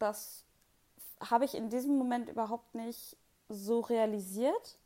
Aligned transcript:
das 0.00 0.44
habe 1.20 1.44
ich 1.44 1.54
in 1.54 1.68
diesem 1.68 1.96
Moment 1.96 2.28
überhaupt 2.28 2.74
nicht 2.74 3.16
so 3.48 3.80
realisiert, 3.80 4.78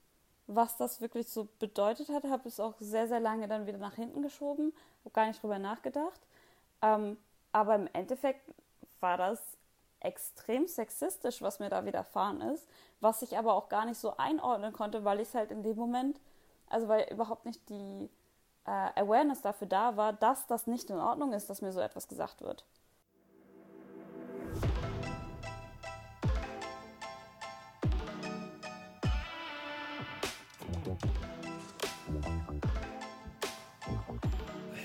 was 0.47 0.77
das 0.77 1.01
wirklich 1.01 1.29
so 1.29 1.49
bedeutet 1.59 2.09
hat. 2.09 2.25
Habe 2.25 2.49
es 2.49 2.61
auch 2.61 2.75
sehr, 2.81 3.09
sehr 3.09 3.21
lange 3.21 3.49
dann 3.49 3.67
wieder 3.67 3.79
nach 3.79 3.95
hinten 3.95 4.23
geschoben, 4.23 4.73
habe 5.01 5.11
gar 5.13 5.27
nicht 5.27 5.43
drüber 5.43 5.59
nachgedacht. 5.59 6.21
Ähm, 6.83 7.17
aber 7.53 7.77
im 7.77 7.89
Endeffekt 7.93 8.53
war 9.01 9.17
das 9.17 9.41
extrem 10.01 10.67
sexistisch, 10.67 11.41
was 11.41 11.61
mir 11.61 11.71
da 11.71 11.85
widerfahren 11.87 12.41
ist, 12.43 12.69
was 13.01 13.23
ich 13.23 13.39
aber 13.39 13.55
auch 13.55 13.69
gar 13.69 13.87
nicht 13.87 13.99
so 13.99 14.17
einordnen 14.17 14.73
konnte, 14.73 15.05
weil 15.05 15.21
ich 15.21 15.29
es 15.29 15.35
halt 15.35 15.51
in 15.51 15.63
dem 15.63 15.77
Moment, 15.77 16.21
also 16.69 16.89
weil 16.89 17.11
überhaupt 17.11 17.47
nicht 17.47 17.67
die 17.71 18.11
äh, 18.67 19.01
Awareness 19.01 19.41
dafür 19.41 19.67
da 19.67 19.97
war, 19.97 20.13
dass 20.13 20.47
das 20.47 20.67
nicht 20.67 20.91
in 20.91 20.99
Ordnung 20.99 21.33
ist, 21.33 21.49
dass 21.49 21.63
mir 21.63 21.73
so 21.73 21.81
etwas 21.81 22.09
gesagt 22.09 22.43
wird. 22.43 22.65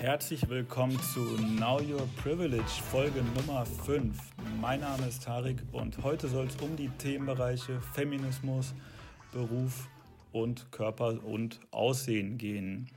Herzlich 0.00 0.48
willkommen 0.48 0.98
zu 1.12 1.20
Now 1.58 1.78
Your 1.78 2.08
Privilege, 2.22 2.64
Folge 2.90 3.22
Nummer 3.36 3.66
5. 3.66 4.18
Mein 4.58 4.80
Name 4.80 5.06
ist 5.06 5.24
Tarik 5.24 5.58
und 5.72 6.02
heute 6.02 6.26
soll 6.26 6.46
es 6.46 6.56
um 6.56 6.74
die 6.74 6.88
Themenbereiche 6.88 7.82
Feminismus, 7.92 8.72
Beruf 9.30 9.90
und 10.32 10.72
Körper 10.72 11.22
und 11.22 11.60
Aussehen 11.70 12.38
gehen. 12.38 12.88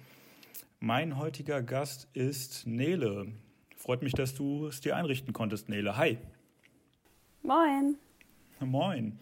Mein 0.79 1.17
heutiger 1.17 1.61
Gast 1.61 2.07
ist 2.13 2.65
Nele. 2.65 3.27
Freut 3.75 4.01
mich, 4.01 4.13
dass 4.13 4.33
du 4.33 4.67
es 4.67 4.79
dir 4.79 4.95
einrichten 4.95 5.33
konntest, 5.33 5.67
Nele. 5.67 5.97
Hi. 5.97 6.17
Moin. 7.41 7.97
Moin. 8.61 9.19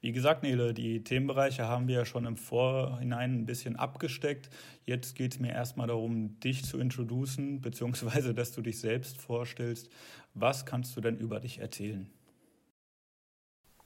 Wie 0.00 0.12
gesagt, 0.12 0.42
Nele, 0.42 0.74
die 0.74 1.04
Themenbereiche 1.04 1.66
haben 1.68 1.88
wir 1.88 1.96
ja 1.96 2.04
schon 2.04 2.24
im 2.24 2.36
Vorhinein 2.36 3.40
ein 3.40 3.46
bisschen 3.46 3.76
abgesteckt. 3.76 4.50
Jetzt 4.84 5.14
geht 5.14 5.34
es 5.34 5.40
mir 5.40 5.52
erstmal 5.52 5.86
darum, 5.86 6.38
dich 6.40 6.64
zu 6.64 6.78
introducen, 6.78 7.60
beziehungsweise 7.62 8.34
dass 8.34 8.52
du 8.52 8.62
dich 8.62 8.80
selbst 8.80 9.18
vorstellst. 9.18 9.90
Was 10.34 10.66
kannst 10.66 10.96
du 10.96 11.00
denn 11.00 11.16
über 11.18 11.40
dich 11.40 11.58
erzählen? 11.58 12.10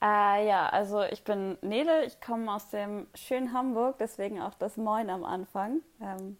Äh, 0.01 0.47
ja, 0.47 0.67
also 0.69 1.01
ich 1.03 1.23
bin 1.23 1.57
Nele, 1.61 2.05
ich 2.05 2.21
komme 2.21 2.53
aus 2.53 2.69
dem 2.69 3.07
schönen 3.15 3.53
Hamburg, 3.53 3.97
deswegen 3.97 4.41
auch 4.41 4.53
das 4.53 4.77
Moin 4.77 5.09
am 5.09 5.23
Anfang. 5.23 5.81
Ähm, 6.01 6.37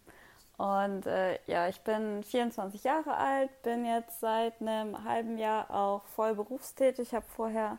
und 0.58 1.06
äh, 1.06 1.40
ja, 1.48 1.68
ich 1.68 1.82
bin 1.82 2.24
24 2.24 2.84
Jahre 2.84 3.18
alt, 3.18 3.50
bin 3.64 3.86
jetzt 3.86 4.20
seit 4.22 4.62
einem 4.62 5.04
halben 5.04 5.38
Jahr 5.38 5.70
auch 5.70 6.06
voll 6.06 6.36
berufstätig. 6.36 7.14
Habe 7.14 7.26
vorher 7.28 7.78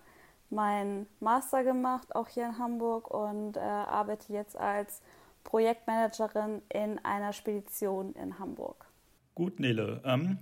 meinen 0.51 1.07
Master 1.21 1.65
gemacht, 1.65 2.15
auch 2.15 2.29
hier 2.29 2.47
in 2.47 2.59
Hamburg, 2.59 3.11
und 3.11 3.57
äh, 3.57 3.61
arbeite 3.61 4.33
jetzt 4.33 4.57
als 4.57 5.03
Projektmanagerin 5.45 6.63
in 6.73 6.99
einer 7.05 7.33
Spedition 7.33 8.13
in 8.15 8.39
Hamburg. 8.39 8.87
Gut, 9.35 9.61
Nele. 9.61 10.01
Ähm, 10.05 10.39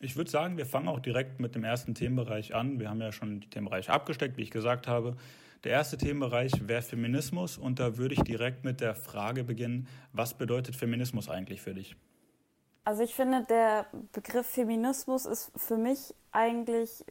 ich 0.00 0.16
würde 0.16 0.30
sagen, 0.30 0.56
wir 0.56 0.66
fangen 0.66 0.88
auch 0.88 1.00
direkt 1.00 1.40
mit 1.40 1.54
dem 1.54 1.64
ersten 1.64 1.94
Themenbereich 1.94 2.54
an. 2.54 2.78
Wir 2.78 2.90
haben 2.90 3.00
ja 3.00 3.12
schon 3.12 3.40
die 3.40 3.48
Themenbereiche 3.48 3.92
abgesteckt, 3.92 4.36
wie 4.36 4.42
ich 4.42 4.50
gesagt 4.50 4.86
habe. 4.86 5.16
Der 5.64 5.72
erste 5.72 5.96
Themenbereich 5.96 6.68
wäre 6.68 6.82
Feminismus 6.82 7.58
und 7.58 7.80
da 7.80 7.96
würde 7.96 8.14
ich 8.14 8.20
direkt 8.22 8.64
mit 8.64 8.80
der 8.80 8.94
Frage 8.94 9.42
beginnen, 9.42 9.88
was 10.12 10.34
bedeutet 10.34 10.76
Feminismus 10.76 11.28
eigentlich 11.28 11.60
für 11.60 11.74
dich? 11.74 11.96
Also 12.86 13.02
ich 13.02 13.16
finde, 13.16 13.42
der 13.42 13.86
Begriff 14.12 14.46
Feminismus 14.46 15.26
ist 15.26 15.50
für 15.56 15.76
mich 15.76 16.14
eigentlich, 16.30 17.04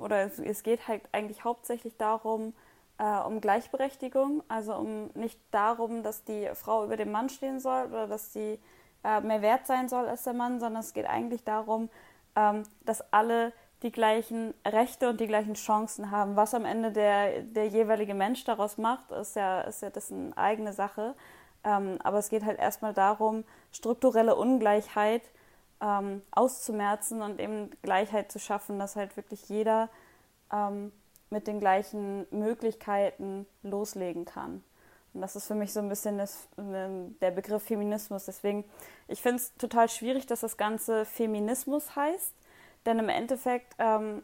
oder 0.00 0.22
es, 0.22 0.38
es 0.38 0.62
geht 0.62 0.88
halt 0.88 1.02
eigentlich 1.12 1.44
hauptsächlich 1.44 1.98
darum, 1.98 2.54
äh, 2.96 3.18
um 3.18 3.42
Gleichberechtigung, 3.42 4.42
also 4.48 4.74
um 4.74 5.10
nicht 5.12 5.38
darum, 5.50 6.02
dass 6.02 6.24
die 6.24 6.48
Frau 6.54 6.82
über 6.82 6.96
dem 6.96 7.12
Mann 7.12 7.28
stehen 7.28 7.60
soll 7.60 7.88
oder 7.88 8.06
dass 8.06 8.32
sie 8.32 8.58
äh, 9.04 9.20
mehr 9.20 9.42
wert 9.42 9.66
sein 9.66 9.90
soll 9.90 10.06
als 10.08 10.22
der 10.22 10.32
Mann, 10.32 10.60
sondern 10.60 10.80
es 10.80 10.94
geht 10.94 11.06
eigentlich 11.06 11.44
darum, 11.44 11.90
ähm, 12.34 12.62
dass 12.86 13.12
alle 13.12 13.52
die 13.82 13.92
gleichen 13.92 14.54
Rechte 14.66 15.10
und 15.10 15.20
die 15.20 15.26
gleichen 15.26 15.54
Chancen 15.54 16.10
haben. 16.10 16.36
Was 16.36 16.54
am 16.54 16.64
Ende 16.64 16.90
der, 16.90 17.42
der 17.42 17.68
jeweilige 17.68 18.14
Mensch 18.14 18.44
daraus 18.44 18.78
macht, 18.78 19.10
ist 19.10 19.36
ja, 19.36 19.60
ist 19.60 19.82
ja 19.82 19.90
dessen 19.90 20.34
eigene 20.38 20.72
Sache. 20.72 21.14
Ähm, 21.64 21.98
aber 22.02 22.18
es 22.18 22.28
geht 22.28 22.44
halt 22.44 22.58
erstmal 22.58 22.94
darum, 22.94 23.44
strukturelle 23.72 24.36
Ungleichheit 24.36 25.22
ähm, 25.80 26.22
auszumerzen 26.30 27.22
und 27.22 27.40
eben 27.40 27.70
Gleichheit 27.82 28.32
zu 28.32 28.38
schaffen, 28.38 28.78
dass 28.78 28.96
halt 28.96 29.16
wirklich 29.16 29.48
jeder 29.48 29.88
ähm, 30.52 30.92
mit 31.30 31.46
den 31.46 31.60
gleichen 31.60 32.26
Möglichkeiten 32.30 33.46
loslegen 33.62 34.24
kann. 34.24 34.62
Und 35.14 35.22
das 35.22 35.36
ist 35.36 35.46
für 35.46 35.54
mich 35.54 35.72
so 35.72 35.80
ein 35.80 35.88
bisschen 35.88 36.18
das, 36.18 36.48
ne, 36.56 37.10
der 37.20 37.30
Begriff 37.30 37.62
Feminismus. 37.62 38.26
Deswegen, 38.26 38.64
ich 39.08 39.22
finde 39.22 39.36
es 39.36 39.54
total 39.56 39.88
schwierig, 39.88 40.26
dass 40.26 40.40
das 40.40 40.56
Ganze 40.56 41.04
Feminismus 41.04 41.96
heißt, 41.96 42.34
denn 42.86 42.98
im 42.98 43.08
Endeffekt 43.08 43.74
ähm, 43.78 44.22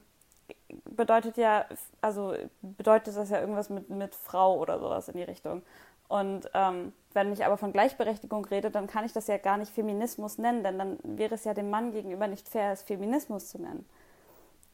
bedeutet 0.84 1.36
ja, 1.36 1.64
also 2.00 2.34
bedeutet 2.62 3.16
das 3.16 3.30
ja 3.30 3.40
irgendwas 3.40 3.70
mit, 3.70 3.88
mit 3.90 4.14
Frau 4.14 4.58
oder 4.58 4.78
sowas 4.78 5.08
in 5.08 5.16
die 5.16 5.22
Richtung. 5.22 5.62
Und 6.08 6.50
ähm, 6.54 6.92
wenn 7.12 7.32
ich 7.32 7.44
aber 7.44 7.56
von 7.56 7.72
Gleichberechtigung 7.72 8.44
rede, 8.46 8.70
dann 8.70 8.86
kann 8.86 9.04
ich 9.04 9.12
das 9.12 9.26
ja 9.26 9.38
gar 9.38 9.56
nicht 9.56 9.72
Feminismus 9.72 10.38
nennen, 10.38 10.62
denn 10.62 10.78
dann 10.78 10.98
wäre 11.02 11.34
es 11.34 11.44
ja 11.44 11.54
dem 11.54 11.70
Mann 11.70 11.92
gegenüber 11.92 12.26
nicht 12.26 12.48
fair, 12.48 12.72
es 12.72 12.82
Feminismus 12.82 13.48
zu 13.48 13.60
nennen. 13.60 13.86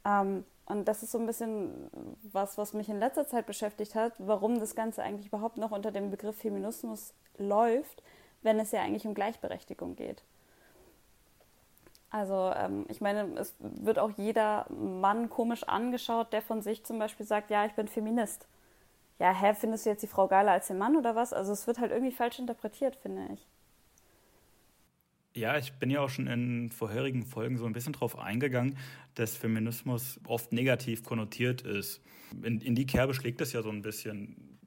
Ähm, 0.05 0.45
und 0.67 0.87
das 0.87 1.03
ist 1.03 1.13
so 1.13 1.19
ein 1.19 1.27
bisschen 1.27 1.91
was, 2.33 2.57
was 2.57 2.75
mich 2.75 2.89
in 2.89 2.99
letzter 2.99 3.27
Zeit 3.27 3.47
beschäftigt 3.47 3.95
hat, 3.95 4.13
warum 4.19 4.61
das 4.61 4.75
Ganze 4.75 5.03
eigentlich 5.03 5.27
überhaupt 5.27 5.57
noch 5.57 5.73
unter 5.73 5.91
dem 5.91 6.11
Begriff 6.11 6.37
Feminismus 6.39 7.13
läuft, 7.39 8.03
wenn 8.43 8.59
es 8.59 8.71
ja 8.71 8.81
eigentlich 8.81 9.07
um 9.07 9.15
Gleichberechtigung 9.15 9.97
geht. 9.97 10.23
Also 12.11 12.53
ähm, 12.57 12.87
ich 12.89 13.01
meine, 13.01 13.39
es 13.39 13.55
wird 13.59 13.99
auch 13.99 14.11
jeder 14.17 14.67
Mann 14.71 15.31
komisch 15.31 15.65
angeschaut, 15.65 16.33
der 16.33 16.43
von 16.43 16.63
sich 16.63 16.85
zum 16.85 16.99
Beispiel 16.99 17.27
sagt, 17.27 17.51
ja, 17.51 17.67
ich 17.67 17.73
bin 17.75 17.87
Feminist 17.87 18.47
ja, 19.21 19.35
hä, 19.35 19.55
findest 19.55 19.85
du 19.85 19.91
jetzt 19.91 20.03
die 20.03 20.07
Frau 20.07 20.27
geiler 20.27 20.53
als 20.53 20.69
den 20.69 20.79
Mann 20.79 20.97
oder 20.97 21.15
was? 21.15 21.35
Also 21.35 21.53
es 21.53 21.67
wird 21.67 21.79
halt 21.79 21.93
irgendwie 21.93 22.11
falsch 22.11 22.39
interpretiert, 22.39 22.97
finde 22.97 23.29
ich. 23.35 23.47
Ja, 25.35 25.59
ich 25.59 25.75
bin 25.75 25.91
ja 25.91 26.01
auch 26.01 26.09
schon 26.09 26.27
in 26.27 26.71
vorherigen 26.71 27.25
Folgen 27.25 27.59
so 27.59 27.67
ein 27.67 27.75
bisschen 27.75 27.93
drauf 27.93 28.19
eingegangen, 28.19 28.77
dass 29.15 29.37
Feminismus 29.37 30.19
oft 30.25 30.53
negativ 30.53 31.05
konnotiert 31.05 31.61
ist. 31.61 32.01
In, 32.43 32.61
in 32.63 32.75
die 32.75 32.87
Kerbe 32.87 33.13
schlägt 33.13 33.43
es 33.43 33.53
ja 33.53 33.63
so 33.63 33.69
ein 33.69 33.83
bisschen. 33.83 34.59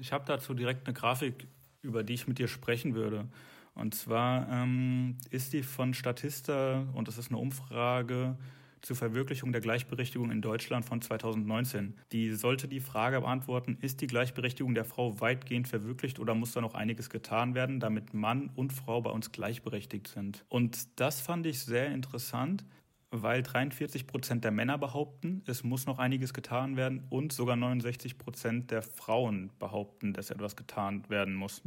Ich 0.00 0.12
habe 0.12 0.24
dazu 0.26 0.52
direkt 0.52 0.86
eine 0.86 0.94
Grafik, 0.94 1.46
über 1.80 2.02
die 2.02 2.14
ich 2.14 2.26
mit 2.26 2.38
dir 2.38 2.48
sprechen 2.48 2.94
würde. 2.94 3.28
Und 3.74 3.94
zwar 3.94 4.48
ähm, 4.50 5.16
ist 5.30 5.52
die 5.52 5.62
von 5.62 5.94
Statista 5.94 6.84
und 6.92 7.06
das 7.06 7.18
ist 7.18 7.30
eine 7.30 7.38
Umfrage 7.38 8.36
zur 8.82 8.96
Verwirklichung 8.96 9.52
der 9.52 9.60
Gleichberechtigung 9.60 10.30
in 10.30 10.42
Deutschland 10.42 10.84
von 10.84 11.00
2019. 11.00 11.94
Die 12.10 12.32
sollte 12.32 12.68
die 12.68 12.80
Frage 12.80 13.20
beantworten, 13.20 13.78
ist 13.80 14.00
die 14.00 14.08
Gleichberechtigung 14.08 14.74
der 14.74 14.84
Frau 14.84 15.20
weitgehend 15.20 15.68
verwirklicht 15.68 16.18
oder 16.18 16.34
muss 16.34 16.52
da 16.52 16.60
noch 16.60 16.74
einiges 16.74 17.08
getan 17.08 17.54
werden, 17.54 17.80
damit 17.80 18.12
Mann 18.12 18.50
und 18.54 18.72
Frau 18.72 19.00
bei 19.00 19.10
uns 19.10 19.32
gleichberechtigt 19.32 20.08
sind? 20.08 20.44
Und 20.48 21.00
das 21.00 21.20
fand 21.20 21.46
ich 21.46 21.60
sehr 21.60 21.86
interessant, 21.92 22.64
weil 23.12 23.42
43 23.42 24.06
Prozent 24.06 24.42
der 24.42 24.50
Männer 24.50 24.78
behaupten, 24.78 25.42
es 25.46 25.62
muss 25.62 25.86
noch 25.86 25.98
einiges 25.98 26.34
getan 26.34 26.76
werden 26.76 27.04
und 27.10 27.32
sogar 27.32 27.56
69 27.56 28.18
Prozent 28.18 28.70
der 28.70 28.82
Frauen 28.82 29.50
behaupten, 29.58 30.12
dass 30.12 30.30
etwas 30.30 30.56
getan 30.56 31.04
werden 31.08 31.34
muss. 31.34 31.62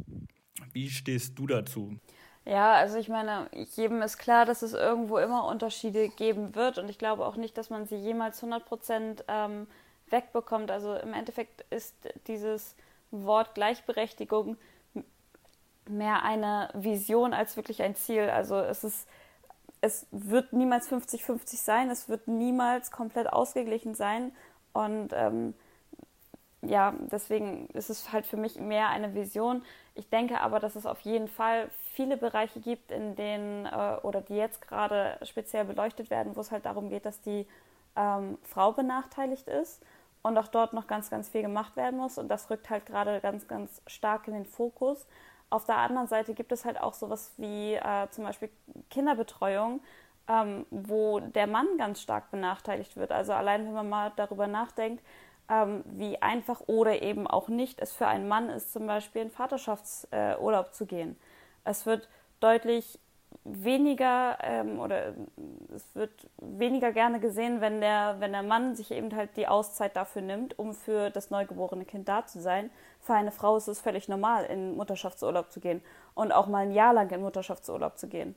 Wie 0.72 0.90
stehst 0.90 1.38
du 1.38 1.46
dazu? 1.46 1.98
Ja, 2.46 2.74
also 2.74 2.96
ich 2.98 3.08
meine, 3.08 3.48
jedem 3.74 4.02
ist 4.02 4.18
klar, 4.18 4.44
dass 4.46 4.62
es 4.62 4.72
irgendwo 4.72 5.18
immer 5.18 5.46
Unterschiede 5.46 6.08
geben 6.08 6.54
wird 6.54 6.78
und 6.78 6.88
ich 6.88 6.96
glaube 6.98 7.26
auch 7.26 7.36
nicht, 7.36 7.58
dass 7.58 7.70
man 7.70 7.86
sie 7.86 7.96
jemals 7.96 8.38
100 8.38 8.64
Prozent 8.64 9.24
ähm, 9.26 9.66
wegbekommt. 10.10 10.70
Also 10.70 10.94
im 10.94 11.12
Endeffekt 11.12 11.62
ist 11.70 11.96
dieses 12.28 12.76
Wort 13.10 13.54
Gleichberechtigung 13.54 14.56
mehr 15.88 16.22
eine 16.22 16.68
Vision 16.74 17.32
als 17.32 17.56
wirklich 17.56 17.82
ein 17.82 17.94
Ziel. 17.94 18.30
Also 18.30 18.56
es 18.58 18.84
ist, 18.84 19.08
es 19.80 20.06
wird 20.10 20.52
niemals 20.52 20.88
50-50 20.88 21.56
sein, 21.64 21.90
es 21.90 22.08
wird 22.08 22.28
niemals 22.28 22.90
komplett 22.90 23.32
ausgeglichen 23.32 23.94
sein 23.94 24.32
und 24.72 25.10
ähm, 25.14 25.54
ja, 26.62 26.94
deswegen 27.12 27.68
ist 27.68 27.90
es 27.90 28.12
halt 28.12 28.26
für 28.26 28.36
mich 28.36 28.58
mehr 28.58 28.88
eine 28.88 29.14
Vision. 29.14 29.62
Ich 29.94 30.08
denke 30.08 30.40
aber, 30.40 30.58
dass 30.58 30.74
es 30.74 30.86
auf 30.86 31.00
jeden 31.00 31.28
Fall 31.28 31.70
viele 31.96 32.18
Bereiche 32.18 32.60
gibt, 32.60 32.92
in 32.92 33.16
denen 33.16 33.64
äh, 33.64 33.96
oder 34.02 34.20
die 34.20 34.36
jetzt 34.36 34.60
gerade 34.68 35.18
speziell 35.22 35.64
beleuchtet 35.64 36.10
werden, 36.10 36.36
wo 36.36 36.40
es 36.40 36.50
halt 36.50 36.66
darum 36.66 36.90
geht, 36.90 37.06
dass 37.06 37.22
die 37.22 37.46
ähm, 37.96 38.36
Frau 38.42 38.72
benachteiligt 38.72 39.48
ist 39.48 39.82
und 40.22 40.36
auch 40.36 40.48
dort 40.48 40.74
noch 40.74 40.86
ganz, 40.86 41.08
ganz 41.08 41.30
viel 41.30 41.40
gemacht 41.40 41.74
werden 41.74 41.98
muss. 41.98 42.18
Und 42.18 42.28
das 42.28 42.50
rückt 42.50 42.68
halt 42.68 42.84
gerade 42.84 43.20
ganz, 43.20 43.48
ganz 43.48 43.80
stark 43.86 44.28
in 44.28 44.34
den 44.34 44.44
Fokus. 44.44 45.06
Auf 45.48 45.64
der 45.64 45.78
anderen 45.78 46.06
Seite 46.06 46.34
gibt 46.34 46.52
es 46.52 46.66
halt 46.66 46.78
auch 46.78 46.92
sowas 46.92 47.32
wie 47.38 47.74
äh, 47.74 48.10
zum 48.10 48.24
Beispiel 48.24 48.50
Kinderbetreuung, 48.90 49.80
ähm, 50.28 50.66
wo 50.70 51.20
der 51.20 51.46
Mann 51.46 51.66
ganz 51.78 52.02
stark 52.02 52.30
benachteiligt 52.30 52.96
wird. 52.96 53.10
Also 53.10 53.32
allein 53.32 53.64
wenn 53.64 53.72
man 53.72 53.88
mal 53.88 54.12
darüber 54.16 54.46
nachdenkt, 54.46 55.02
ähm, 55.48 55.82
wie 55.86 56.20
einfach 56.20 56.60
oder 56.66 57.00
eben 57.00 57.26
auch 57.26 57.48
nicht 57.48 57.80
es 57.80 57.92
für 57.92 58.06
einen 58.06 58.28
Mann 58.28 58.50
ist, 58.50 58.72
zum 58.74 58.86
Beispiel 58.86 59.22
in 59.22 59.30
Vaterschaftsurlaub 59.30 60.66
äh, 60.66 60.72
zu 60.72 60.84
gehen. 60.84 61.16
Es 61.66 61.84
wird 61.84 62.08
deutlich 62.40 62.98
weniger 63.44 64.38
ähm, 64.42 64.80
oder 64.80 65.14
es 65.74 65.94
wird 65.94 66.12
weniger 66.38 66.92
gerne 66.92 67.20
gesehen, 67.20 67.60
wenn 67.60 67.80
der, 67.80 68.16
wenn 68.18 68.32
der 68.32 68.42
Mann 68.42 68.74
sich 68.74 68.90
eben 68.90 69.14
halt 69.14 69.36
die 69.36 69.48
Auszeit 69.48 69.96
dafür 69.96 70.22
nimmt, 70.22 70.58
um 70.58 70.74
für 70.74 71.10
das 71.10 71.30
neugeborene 71.30 71.84
Kind 71.84 72.08
da 72.08 72.26
zu 72.26 72.40
sein. 72.40 72.70
Für 73.00 73.14
eine 73.14 73.32
Frau 73.32 73.56
ist 73.56 73.68
es 73.68 73.80
völlig 73.80 74.08
normal, 74.08 74.44
in 74.46 74.76
Mutterschaftsurlaub 74.76 75.50
zu 75.50 75.60
gehen 75.60 75.82
und 76.14 76.32
auch 76.32 76.46
mal 76.46 76.64
ein 76.64 76.72
Jahr 76.72 76.92
lang 76.92 77.10
in 77.10 77.22
Mutterschaftsurlaub 77.22 77.98
zu 77.98 78.08
gehen. 78.08 78.34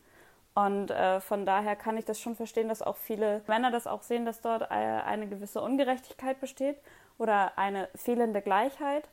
Und 0.55 0.91
äh, 0.91 1.21
von 1.21 1.45
daher 1.45 1.75
kann 1.75 1.97
ich 1.97 2.05
das 2.05 2.19
schon 2.19 2.35
verstehen, 2.35 2.67
dass 2.67 2.81
auch 2.81 2.97
viele 2.97 3.41
Männer 3.47 3.71
das 3.71 3.87
auch 3.87 4.01
sehen, 4.01 4.25
dass 4.25 4.41
dort 4.41 4.63
äh, 4.63 4.65
eine 4.65 5.27
gewisse 5.27 5.61
Ungerechtigkeit 5.61 6.39
besteht 6.39 6.77
oder 7.17 7.57
eine 7.57 7.87
fehlende 7.95 8.41
Gleichheit, 8.41 9.07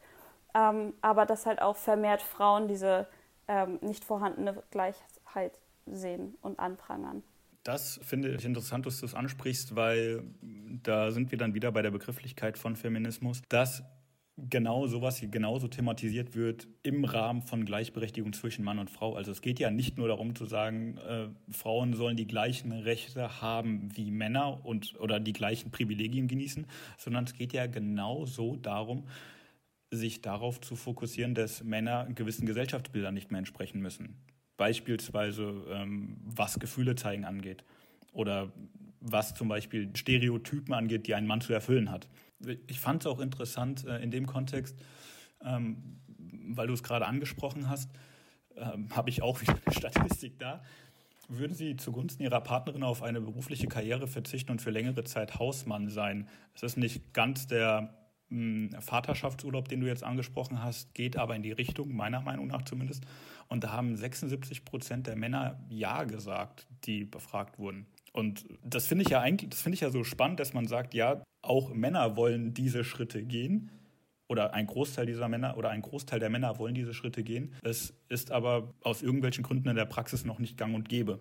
ähm, 0.55 0.95
aber 1.03 1.27
dass 1.27 1.47
halt 1.47 1.63
auch 1.63 1.77
vermehrt 1.77 2.23
Frauen 2.23 2.69
diese 2.69 3.07
ähm, 3.49 3.79
nicht 3.83 4.05
vorhandene 4.05 4.63
Gleichheit 4.71 5.59
sehen 5.87 6.35
und 6.43 6.59
anprangern. 6.59 7.23
Das 7.63 7.99
finde 8.05 8.33
ich 8.33 8.45
interessant, 8.45 8.87
dass 8.87 9.01
du 9.01 9.07
es 9.07 9.15
ansprichst, 9.15 9.75
weil 9.75 10.23
da 10.85 11.11
sind 11.11 11.33
wir 11.33 11.39
dann 11.39 11.55
wieder 11.55 11.73
bei 11.73 11.83
der 11.83 11.91
Begrifflichkeit 11.91 12.59
von 12.59 12.77
Feminismus, 12.77 13.43
dass 13.49 13.83
genau 14.37 14.87
sowas 14.87 15.17
hier 15.17 15.29
genauso 15.29 15.67
thematisiert 15.67 16.35
wird 16.35 16.69
im 16.83 17.05
Rahmen 17.05 17.43
von 17.43 17.65
Gleichberechtigung 17.65 18.33
zwischen 18.35 18.65
Mann 18.65 18.79
und 18.79 18.91
Frau. 18.91 19.15
Also 19.15 19.33
es 19.33 19.41
geht 19.41 19.59
ja 19.59 19.71
nicht 19.71 19.97
nur 19.97 20.09
darum 20.09 20.35
zu 20.35 20.45
sagen, 20.45 20.99
äh, 20.99 21.29
Frauen 21.51 21.95
sollen 21.95 22.17
die 22.17 22.27
gleichen 22.27 22.71
Rechte 22.73 23.41
haben 23.41 23.89
wie 23.97 24.11
Männer 24.11 24.65
und 24.65 24.99
oder 25.01 25.21
die 25.21 25.33
gleichen 25.33 25.71
Privilegien 25.71 26.29
genießen, 26.29 26.67
sondern 26.99 27.25
es 27.25 27.33
geht 27.33 27.53
ja 27.53 27.67
genauso 27.67 28.57
darum, 28.57 29.05
sich 29.91 30.23
darauf 30.23 30.61
zu 30.61 30.77
fokussieren, 30.77 31.35
dass 31.35 31.63
Männer 31.63 32.07
gewissen 32.15 32.47
Gesellschaftsbildern 32.47 33.15
nicht 33.15 33.31
mehr 33.31 33.39
entsprechen 33.39 33.81
müssen. 33.81 34.17
Beispielsweise 34.57 35.65
ähm, 35.71 36.17
was 36.25 36.59
Gefühle 36.59 36.95
zeigen 36.97 37.25
angeht 37.25 37.65
oder 38.13 38.53
was 39.01 39.35
zum 39.35 39.49
Beispiel 39.49 39.91
Stereotypen 39.95 40.75
angeht, 40.75 41.07
die 41.07 41.15
ein 41.15 41.27
Mann 41.27 41.41
zu 41.41 41.53
erfüllen 41.53 41.91
hat. 41.91 42.09
Ich 42.67 42.81
fand 42.81 43.03
es 43.03 43.07
auch 43.07 43.21
interessant 43.21 43.85
äh, 43.85 43.99
in 44.03 44.11
dem 44.11 44.27
Kontext, 44.27 44.77
ähm, 45.45 46.01
weil 46.49 46.67
du 46.67 46.73
es 46.73 46.83
gerade 46.83 47.07
angesprochen 47.07 47.69
hast, 47.69 47.91
ähm, 48.57 48.89
habe 48.95 49.11
ich 49.11 49.23
auch 49.23 49.41
wieder 49.43 49.57
eine 49.65 49.75
Statistik 49.75 50.39
da. 50.39 50.63
Würden 51.29 51.55
Sie 51.55 51.77
zugunsten 51.77 52.23
Ihrer 52.23 52.41
Partnerin 52.41 52.83
auf 52.83 53.03
eine 53.03 53.21
berufliche 53.21 53.67
Karriere 53.67 54.07
verzichten 54.07 54.53
und 54.53 54.63
für 54.63 54.71
längere 54.71 55.05
Zeit 55.05 55.39
Hausmann 55.39 55.89
sein? 55.89 56.29
Es 56.55 56.63
ist 56.63 56.77
nicht 56.77 57.13
ganz 57.13 57.47
der 57.47 58.06
Vaterschaftsurlaub, 58.31 59.69
den 59.69 59.81
du 59.81 59.87
jetzt 59.87 60.03
angesprochen 60.03 60.63
hast, 60.63 60.95
geht 60.95 61.17
aber 61.17 61.37
in 61.37 61.43
die 61.43 61.53
Richtung, 61.53 61.95
meiner 61.95 62.21
Meinung 62.21 62.49
nach 62.49 62.63
zumindest. 62.63 63.05
Und 63.49 63.63
da 63.63 63.73
haben 63.73 63.97
76 63.97 64.65
Prozent 64.65 65.07
der 65.07 65.17
Männer 65.17 65.61
Ja 65.69 66.05
gesagt, 66.05 66.67
die 66.85 67.05
befragt 67.05 67.59
wurden. 67.59 67.87
Und 68.13 68.45
das 68.65 68.87
finde 68.87 69.05
ich 69.05 69.11
ja 69.11 69.21
eigentlich, 69.21 69.51
das 69.51 69.61
finde 69.61 69.75
ich 69.75 69.81
ja 69.83 69.91
so 69.91 70.03
spannend, 70.03 70.41
dass 70.41 70.55
man 70.55 70.67
sagt, 70.67 70.95
ja, 70.95 71.23
auch 71.43 71.73
Männer 71.73 72.17
wollen 72.17 72.55
diese 72.55 72.83
Schritte 72.83 73.23
gehen. 73.23 73.71
Oder 74.29 74.55
ein 74.55 74.67
Großteil 74.67 75.07
dieser 75.07 75.29
Männer 75.29 75.57
oder 75.57 75.71
ein 75.71 75.83
Großteil 75.83 76.19
der 76.19 76.31
Männer 76.31 76.59
wollen 76.59 76.75
diese 76.75 76.95
Schritte 76.95 77.23
gehen. 77.23 77.55
Es 77.63 77.95
ist 78.09 78.33
aber 78.33 78.75
aus 78.83 79.03
irgendwelchen 79.03 79.45
Gründen 79.45 79.69
in 79.69 79.77
der 79.77 79.85
Praxis 79.85 80.25
noch 80.25 80.41
nicht 80.41 80.57
gang 80.57 80.75
und 80.75 80.89
gäbe. 80.89 81.21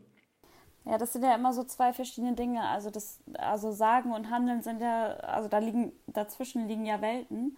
Ja, 0.86 0.98
das 1.00 1.14
sind 1.14 1.24
ja 1.24 1.34
immer 1.34 1.52
so 1.54 1.64
zwei 1.64 1.94
verschiedene 1.94 2.34
Dinge. 2.34 2.64
Also 2.68 2.90
das, 2.92 3.20
also 3.34 3.72
Sagen 3.72 4.14
und 4.14 4.30
Handeln 4.30 4.62
sind 4.62 4.82
ja, 4.82 5.16
also 5.18 5.50
da 5.50 5.58
liegen, 5.58 5.92
dazwischen 6.08 6.68
liegen 6.68 6.86
ja 6.86 7.02
Welten. 7.02 7.58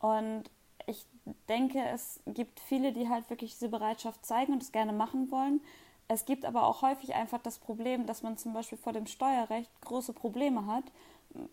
Und 0.00 0.44
ich 0.86 1.06
denke, 1.48 1.80
es 1.92 2.20
gibt 2.26 2.60
viele, 2.60 2.92
die 2.92 3.08
halt 3.08 3.28
wirklich 3.30 3.52
diese 3.52 3.68
Bereitschaft 3.70 4.24
zeigen 4.26 4.52
und 4.52 4.62
es 4.62 4.72
gerne 4.72 4.92
machen 4.92 5.30
wollen. 5.30 5.60
Es 6.08 6.24
gibt 6.24 6.44
aber 6.44 6.66
auch 6.66 6.82
häufig 6.82 7.14
einfach 7.14 7.40
das 7.40 7.58
Problem, 7.58 8.06
dass 8.06 8.22
man 8.22 8.36
zum 8.38 8.52
Beispiel 8.54 8.78
vor 8.78 8.92
dem 8.92 9.06
Steuerrecht 9.06 9.70
große 9.82 10.12
Probleme 10.12 10.66
hat. 10.66 10.84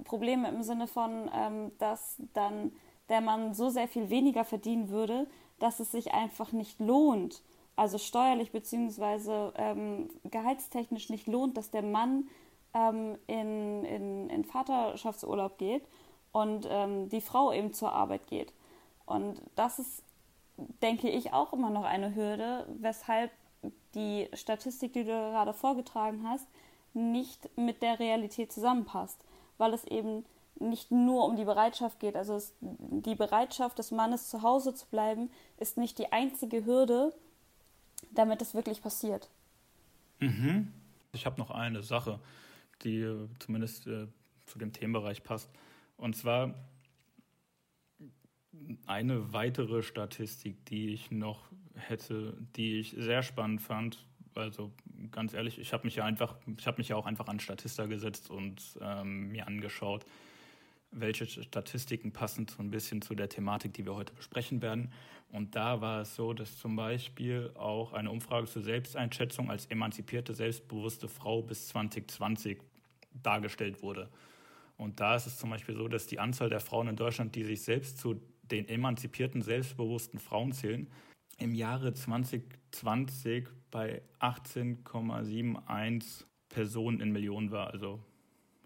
Probleme 0.05 0.47
im 0.49 0.63
Sinne 0.63 0.87
von, 0.87 1.29
ähm, 1.33 1.71
dass 1.79 2.15
dann 2.33 2.71
der 3.09 3.21
Mann 3.21 3.53
so 3.53 3.69
sehr 3.69 3.87
viel 3.87 4.09
weniger 4.09 4.45
verdienen 4.45 4.89
würde, 4.89 5.27
dass 5.59 5.79
es 5.79 5.91
sich 5.91 6.13
einfach 6.13 6.51
nicht 6.51 6.79
lohnt, 6.79 7.41
also 7.75 7.97
steuerlich 7.97 8.51
bzw. 8.51 9.51
Ähm, 9.55 10.09
gehaltstechnisch 10.23 11.09
nicht 11.09 11.27
lohnt, 11.27 11.57
dass 11.57 11.71
der 11.71 11.83
Mann 11.83 12.27
ähm, 12.73 13.17
in, 13.27 13.83
in, 13.85 14.29
in 14.29 14.43
Vaterschaftsurlaub 14.45 15.57
geht 15.57 15.83
und 16.31 16.67
ähm, 16.69 17.09
die 17.09 17.21
Frau 17.21 17.51
eben 17.51 17.73
zur 17.73 17.91
Arbeit 17.91 18.27
geht. 18.27 18.53
Und 19.05 19.41
das 19.55 19.79
ist, 19.79 20.03
denke 20.81 21.09
ich, 21.09 21.33
auch 21.33 21.53
immer 21.53 21.69
noch 21.69 21.85
eine 21.85 22.15
Hürde, 22.15 22.65
weshalb 22.79 23.31
die 23.93 24.29
Statistik, 24.33 24.93
die 24.93 25.03
du 25.03 25.11
gerade 25.11 25.53
vorgetragen 25.53 26.27
hast, 26.27 26.47
nicht 26.93 27.49
mit 27.57 27.81
der 27.81 27.99
Realität 27.99 28.51
zusammenpasst, 28.51 29.19
weil 29.57 29.73
es 29.73 29.83
eben 29.85 30.25
nicht 30.59 30.91
nur 30.91 31.25
um 31.25 31.35
die 31.35 31.43
Bereitschaft 31.43 31.99
geht. 31.99 32.15
Also 32.15 32.35
es, 32.35 32.53
die 32.61 33.15
Bereitschaft 33.15 33.77
des 33.79 33.91
Mannes 33.91 34.29
zu 34.29 34.41
Hause 34.41 34.73
zu 34.73 34.85
bleiben, 34.87 35.29
ist 35.57 35.77
nicht 35.77 35.99
die 35.99 36.11
einzige 36.11 36.65
Hürde, 36.65 37.13
damit 38.15 38.41
es 38.41 38.53
wirklich 38.53 38.81
passiert. 38.81 39.29
Mhm. 40.19 40.71
Ich 41.13 41.25
habe 41.25 41.39
noch 41.39 41.51
eine 41.51 41.83
Sache, 41.83 42.19
die 42.83 43.01
äh, 43.01 43.27
zumindest 43.39 43.87
äh, 43.87 44.07
zu 44.45 44.59
dem 44.59 44.73
Themenbereich 44.73 45.23
passt. 45.23 45.49
Und 45.97 46.15
zwar 46.15 46.53
eine 48.85 49.33
weitere 49.33 49.83
Statistik, 49.83 50.65
die 50.65 50.93
ich 50.93 51.11
noch 51.11 51.49
hätte, 51.75 52.37
die 52.55 52.79
ich 52.79 52.95
sehr 52.97 53.23
spannend 53.23 53.61
fand. 53.61 54.05
Also 54.33 54.71
ganz 55.11 55.33
ehrlich, 55.33 55.59
ich 55.59 55.73
habe 55.73 55.85
mich 55.85 55.95
ja 55.95 56.05
einfach, 56.05 56.35
ich 56.57 56.67
habe 56.67 56.77
mich 56.77 56.89
ja 56.89 56.95
auch 56.95 57.05
einfach 57.05 57.27
an 57.27 57.39
Statista 57.39 57.85
gesetzt 57.85 58.29
und 58.29 58.61
ähm, 58.81 59.29
mir 59.29 59.47
angeschaut, 59.47 60.05
welche 60.95 61.27
Statistiken 61.27 62.11
passen 62.11 62.47
so 62.47 62.63
ein 62.63 62.71
bisschen 62.71 63.01
zu 63.01 63.15
der 63.15 63.29
Thematik, 63.29 63.73
die 63.73 63.85
wir 63.85 63.95
heute 63.95 64.13
besprechen 64.13 64.61
werden. 64.61 64.91
Und 65.31 65.55
da 65.55 65.81
war 65.81 66.01
es 66.01 66.15
so, 66.15 66.33
dass 66.33 66.57
zum 66.57 66.75
Beispiel 66.75 67.51
auch 67.55 67.93
eine 67.93 68.09
Umfrage 68.09 68.47
zur 68.47 68.61
Selbsteinschätzung 68.61 69.51
als 69.51 69.65
emanzipierte, 69.65 70.33
selbstbewusste 70.33 71.07
Frau 71.07 71.41
bis 71.41 71.67
2020 71.67 72.59
dargestellt 73.21 73.81
wurde. 73.81 74.09
Und 74.77 74.99
da 74.99 75.15
ist 75.15 75.25
es 75.25 75.37
zum 75.37 75.49
Beispiel 75.49 75.75
so, 75.75 75.87
dass 75.87 76.07
die 76.07 76.19
Anzahl 76.19 76.49
der 76.49 76.59
Frauen 76.59 76.87
in 76.87 76.95
Deutschland, 76.95 77.35
die 77.35 77.43
sich 77.43 77.61
selbst 77.61 77.97
zu 77.97 78.21
den 78.43 78.67
emanzipierten, 78.67 79.41
selbstbewussten 79.41 80.19
Frauen 80.19 80.51
zählen, 80.51 80.87
im 81.37 81.55
Jahre 81.55 81.93
2020 81.93 83.47
bei 83.71 84.01
18,71 84.19 86.25
Personen 86.47 87.01
in 87.01 87.11
Millionen 87.11 87.51
war, 87.51 87.71
also 87.71 87.99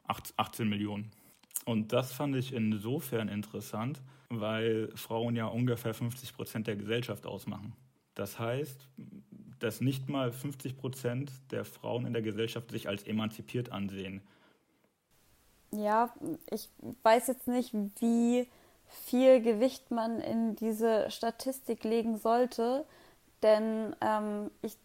18 0.06 0.70
Millionen. 0.70 1.12
Und 1.66 1.94
das 1.94 2.14
fand 2.14 2.36
ich 2.36 2.54
insofern 2.54 3.28
interessant, 3.28 4.02
weil 4.30 4.90
Frauen 4.96 5.36
ja 5.36 5.46
ungefähr 5.46 5.94
50 5.94 6.34
Prozent 6.34 6.68
der 6.68 6.76
Gesellschaft 6.76 7.26
ausmachen. 7.26 7.74
Das 8.16 8.40
heißt, 8.40 8.88
dass 9.60 9.82
nicht 9.82 10.10
mal 10.10 10.32
50 10.32 10.78
Prozent 10.78 11.32
der 11.52 11.66
Frauen 11.66 12.06
in 12.06 12.14
der 12.14 12.22
Gesellschaft 12.22 12.72
sich 12.72 12.88
als 12.88 13.04
emanzipiert 13.04 13.72
ansehen. 13.72 14.22
Ja, 15.72 16.14
ich 16.50 16.70
weiß 17.04 17.28
jetzt 17.28 17.48
nicht, 17.48 17.74
wie 18.00 18.48
viel 18.88 19.42
Gewicht 19.42 19.92
man 19.92 20.20
in 20.20 20.56
diese 20.56 21.12
Statistik 21.12 21.84
legen 21.84 22.18
sollte, 22.18 22.86
denn 23.44 23.96
ähm, 24.02 24.50
ich 24.62 24.78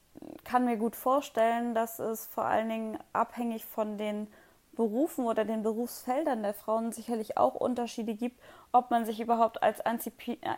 kann 0.44 0.64
mir 0.64 0.76
gut 0.76 0.97
vorstellen, 0.97 1.75
dass 1.75 1.99
es 1.99 2.26
vor 2.26 2.44
allen 2.44 2.68
Dingen 2.68 2.99
abhängig 3.12 3.64
von 3.64 3.99
den 3.99 4.28
Berufen 4.75 5.26
oder 5.26 5.45
den 5.45 5.62
Berufsfeldern 5.62 6.43
der 6.43 6.54
Frauen 6.54 6.93
sicherlich 6.93 7.37
auch 7.37 7.54
Unterschiede 7.54 8.14
gibt, 8.14 8.40
ob 8.73 8.90
man 8.90 9.04
sich 9.04 9.21
überhaupt 9.21 9.62
als 9.62 9.81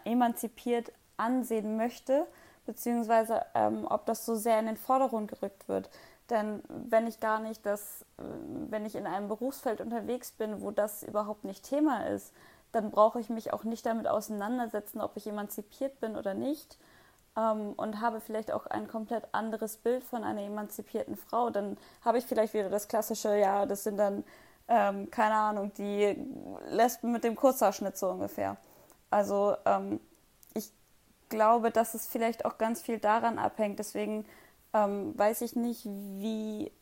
emanzipiert 0.04 0.92
ansehen 1.16 1.76
möchte, 1.76 2.26
beziehungsweise 2.66 3.42
ähm, 3.54 3.86
ob 3.88 4.06
das 4.06 4.26
so 4.26 4.34
sehr 4.34 4.58
in 4.58 4.66
den 4.66 4.76
Vordergrund 4.76 5.30
gerückt 5.30 5.68
wird. 5.68 5.88
Denn 6.30 6.62
wenn 6.68 7.06
ich 7.06 7.20
gar 7.20 7.38
nicht 7.40 7.64
das, 7.64 8.02
äh, 8.18 8.22
wenn 8.70 8.84
ich 8.84 8.96
in 8.96 9.06
einem 9.06 9.28
Berufsfeld 9.28 9.80
unterwegs 9.80 10.32
bin, 10.32 10.60
wo 10.60 10.70
das 10.70 11.02
überhaupt 11.02 11.44
nicht 11.44 11.64
Thema 11.64 12.06
ist, 12.08 12.32
dann 12.72 12.90
brauche 12.90 13.20
ich 13.20 13.30
mich 13.30 13.52
auch 13.52 13.64
nicht 13.64 13.86
damit 13.86 14.08
auseinandersetzen, 14.08 15.00
ob 15.00 15.16
ich 15.16 15.26
emanzipiert 15.26 16.00
bin 16.00 16.16
oder 16.16 16.34
nicht 16.34 16.78
ähm, 17.36 17.72
und 17.76 18.00
habe 18.00 18.20
vielleicht 18.20 18.52
auch 18.52 18.66
ein 18.66 18.88
komplett 18.88 19.24
anderes 19.32 19.76
Bild 19.76 20.04
von 20.04 20.24
einer 20.24 20.42
emanzipierten 20.42 21.16
Frau. 21.16 21.50
Dann 21.50 21.76
habe 22.04 22.18
ich 22.18 22.26
vielleicht 22.26 22.54
wieder 22.54 22.70
das 22.70 22.88
klassische, 22.88 23.36
ja, 23.36 23.66
das 23.66 23.84
sind 23.84 23.98
dann, 23.98 24.24
ähm, 24.68 25.10
keine 25.10 25.34
Ahnung, 25.34 25.72
die 25.74 26.16
Lesben 26.68 27.12
mit 27.12 27.24
dem 27.24 27.36
Kurzhaarschnitt 27.36 27.96
so 27.96 28.08
ungefähr. 28.10 28.56
Also 29.10 29.56
ähm, 29.64 30.00
ich 30.54 30.72
glaube, 31.28 31.70
dass 31.70 31.94
es 31.94 32.06
vielleicht 32.06 32.44
auch 32.44 32.58
ganz 32.58 32.82
viel 32.82 32.98
daran 32.98 33.38
abhängt. 33.38 33.78
Deswegen 33.78 34.24
ähm, 34.72 35.16
weiß 35.16 35.42
ich 35.42 35.56
nicht, 35.56 35.84
wie 35.84 36.72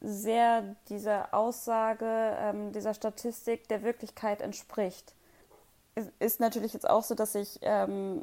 sehr 0.00 0.76
dieser 0.88 1.32
Aussage, 1.32 2.36
ähm, 2.38 2.72
dieser 2.72 2.94
Statistik 2.94 3.68
der 3.68 3.82
Wirklichkeit 3.82 4.40
entspricht. 4.40 5.14
Es 5.94 6.06
ist 6.18 6.40
natürlich 6.40 6.74
jetzt 6.74 6.88
auch 6.88 7.02
so, 7.02 7.14
dass 7.14 7.34
ich, 7.34 7.58
ähm, 7.62 8.22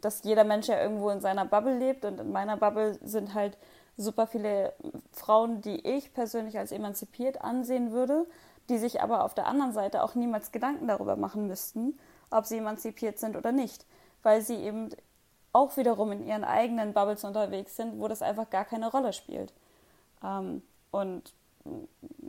dass 0.00 0.22
jeder 0.24 0.44
Mensch 0.44 0.68
ja 0.68 0.80
irgendwo 0.80 1.10
in 1.10 1.20
seiner 1.20 1.44
Bubble 1.44 1.78
lebt 1.78 2.04
und 2.04 2.20
in 2.20 2.32
meiner 2.32 2.56
Bubble 2.56 2.98
sind 3.02 3.34
halt 3.34 3.58
super 3.96 4.26
viele 4.26 4.72
Frauen, 5.12 5.60
die 5.60 5.86
ich 5.86 6.14
persönlich 6.14 6.58
als 6.58 6.72
emanzipiert 6.72 7.42
ansehen 7.42 7.92
würde, 7.92 8.26
die 8.68 8.78
sich 8.78 9.02
aber 9.02 9.24
auf 9.24 9.34
der 9.34 9.46
anderen 9.46 9.72
Seite 9.72 10.02
auch 10.02 10.14
niemals 10.14 10.52
Gedanken 10.52 10.86
darüber 10.86 11.16
machen 11.16 11.46
müssten, 11.46 11.98
ob 12.30 12.46
sie 12.46 12.58
emanzipiert 12.58 13.18
sind 13.18 13.36
oder 13.36 13.52
nicht, 13.52 13.86
weil 14.22 14.40
sie 14.42 14.56
eben 14.56 14.90
auch 15.52 15.76
wiederum 15.76 16.12
in 16.12 16.26
ihren 16.26 16.44
eigenen 16.44 16.92
Bubbles 16.92 17.24
unterwegs 17.24 17.76
sind, 17.76 17.98
wo 17.98 18.06
das 18.06 18.22
einfach 18.22 18.50
gar 18.50 18.64
keine 18.64 18.90
Rolle 18.90 19.12
spielt. 19.12 19.52
Ähm, 20.22 20.62
und 20.90 21.32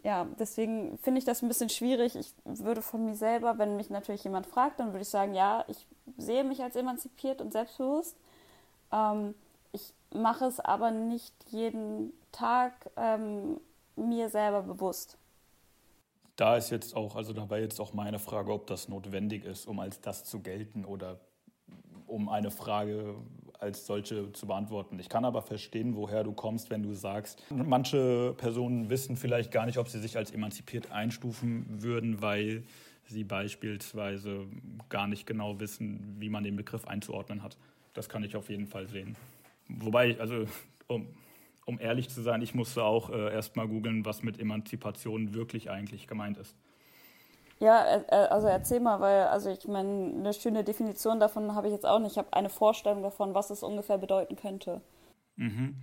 ja, 0.03 0.25
deswegen 0.39 0.97
finde 0.99 1.19
ich 1.19 1.25
das 1.25 1.41
ein 1.41 1.47
bisschen 1.47 1.69
schwierig. 1.69 2.15
Ich 2.15 2.33
würde 2.45 2.81
von 2.81 3.05
mir 3.05 3.15
selber, 3.15 3.57
wenn 3.57 3.75
mich 3.75 3.89
natürlich 3.89 4.23
jemand 4.23 4.47
fragt, 4.47 4.79
dann 4.79 4.87
würde 4.87 5.01
ich 5.01 5.09
sagen, 5.09 5.33
ja, 5.33 5.63
ich 5.67 5.87
sehe 6.17 6.43
mich 6.43 6.61
als 6.61 6.75
emanzipiert 6.75 7.41
und 7.41 7.51
selbstbewusst. 7.51 8.17
Ähm, 8.91 9.35
ich 9.71 9.93
mache 10.13 10.45
es 10.45 10.59
aber 10.59 10.91
nicht 10.91 11.33
jeden 11.49 12.11
Tag 12.31 12.89
ähm, 12.97 13.59
mir 13.95 14.29
selber 14.29 14.63
bewusst. 14.63 15.17
Da 16.35 16.55
ist 16.55 16.69
jetzt 16.69 16.95
auch, 16.95 17.15
also 17.15 17.33
dabei 17.33 17.61
jetzt 17.61 17.79
auch 17.81 17.93
meine 17.93 18.17
Frage, 18.17 18.53
ob 18.53 18.67
das 18.67 18.87
notwendig 18.87 19.43
ist, 19.43 19.67
um 19.67 19.79
als 19.79 19.99
das 19.99 20.23
zu 20.23 20.39
gelten 20.39 20.85
oder 20.85 21.19
um 22.07 22.29
eine 22.29 22.49
Frage 22.49 23.15
als 23.59 23.85
solche 23.85 24.31
zu 24.31 24.47
beantworten. 24.47 24.97
Ich 24.99 25.09
kann 25.09 25.25
aber 25.25 25.41
verstehen, 25.41 25.95
woher 25.95 26.23
du 26.23 26.31
kommst, 26.31 26.69
wenn 26.69 26.81
du 26.81 26.93
sagst, 26.93 27.43
manche 27.49 28.33
Personen 28.37 28.89
wissen 28.89 29.17
vielleicht 29.17 29.51
gar 29.51 29.65
nicht, 29.65 29.77
ob 29.77 29.89
sie 29.89 29.99
sich 29.99 30.15
als 30.15 30.31
emanzipiert 30.31 30.91
einstufen 30.91 31.65
würden, 31.83 32.21
weil 32.21 32.63
sie 33.09 33.23
beispielsweise 33.23 34.47
gar 34.89 35.07
nicht 35.07 35.25
genau 35.25 35.59
wissen, 35.59 36.15
wie 36.19 36.29
man 36.29 36.43
den 36.43 36.55
Begriff 36.55 36.87
einzuordnen 36.87 37.43
hat. 37.43 37.57
Das 37.93 38.07
kann 38.09 38.23
ich 38.23 38.35
auf 38.35 38.49
jeden 38.49 38.67
Fall 38.67 38.87
sehen. 38.87 39.15
Wobei, 39.67 40.19
also 40.19 40.45
um, 40.87 41.07
um 41.65 41.79
ehrlich 41.79 42.09
zu 42.09 42.21
sein, 42.21 42.41
ich 42.41 42.55
musste 42.55 42.83
auch 42.83 43.09
äh, 43.09 43.33
erst 43.33 43.55
mal 43.55 43.67
googeln, 43.67 44.05
was 44.05 44.23
mit 44.23 44.39
Emanzipation 44.39 45.33
wirklich 45.33 45.69
eigentlich 45.69 46.07
gemeint 46.07 46.37
ist. 46.37 46.55
Ja, 47.59 47.85
äh, 47.85 48.03
äh, 48.07 48.27
also 48.29 48.47
erzähl 48.47 48.79
mal, 48.79 48.99
weil 49.01 49.23
also 49.23 49.49
ich 49.51 49.67
meine, 49.67 50.13
eine 50.15 50.33
schöne 50.33 50.63
Definition 50.63 51.19
davon 51.19 51.55
habe 51.55 51.67
ich 51.67 51.73
jetzt 51.73 51.85
auch 51.85 51.99
nicht. 51.99 52.13
Ich 52.13 52.17
habe 52.17 52.33
eine 52.33 52.49
Vorstellung 52.49 53.03
davon, 53.03 53.33
was 53.33 53.49
es 53.49 53.63
ungefähr 53.63 53.97
bedeuten 53.97 54.35
könnte. 54.35 54.81
Mhm. 55.35 55.75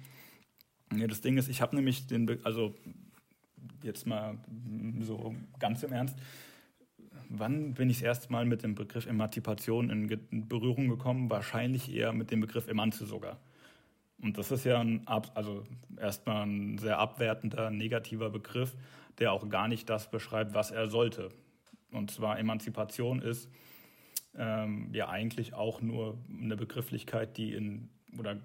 Ja, 0.95 1.07
das 1.07 1.21
Ding 1.21 1.37
ist, 1.37 1.49
ich 1.49 1.61
habe 1.61 1.77
nämlich 1.77 2.07
den, 2.07 2.27
Be 2.27 2.39
also 2.45 2.75
jetzt 3.83 4.07
mal 4.07 4.39
so 5.01 5.35
ganz 5.59 5.83
im 5.83 5.93
Ernst, 5.93 6.17
wann 7.29 7.75
bin 7.75 7.91
ich 7.91 7.99
das 7.99 8.05
erste 8.05 8.33
Mal 8.33 8.45
mit 8.45 8.63
dem 8.63 8.75
Begriff 8.75 9.07
Emanzipation 9.07 9.91
in, 9.91 10.49
Berührung 10.49 10.89
gekommen? 10.89 11.31
Wahrscheinlich 11.31 11.93
eher 11.93 12.13
mit 12.13 12.31
dem 12.31 12.41
Begriff 12.41 12.69
Emanze 12.69 13.07
sogar. 13.07 13.39
Und 14.23 14.39
das 14.39 14.51
ist 14.51 14.65
ja 14.65 14.81
ein, 14.81 15.07
also 15.07 15.65
erstmal 15.99 16.47
ein 16.47 16.79
sehr 16.79 16.99
abwertender, 16.99 17.71
negativer 17.71 18.31
Begriff, 18.31 18.75
der 19.19 19.33
auch 19.33 19.49
gar 19.49 19.69
nicht 19.69 19.89
das 19.91 20.11
beschreibt, 20.11 20.55
was 20.55 20.71
er 20.71 20.89
sollte. 20.89 21.31
Und 21.93 22.11
zwar 22.11 22.39
Emanzipation 22.39 23.21
ist 23.21 23.49
ähm, 24.37 24.89
ja 24.93 25.09
eigentlich 25.09 25.55
auch 25.55 25.81
nur 25.81 26.19
eine 26.29 26.57
Begrifflichkeit, 26.57 27.37
die 27.37 27.53
in 27.53 27.89
oder 28.19 28.39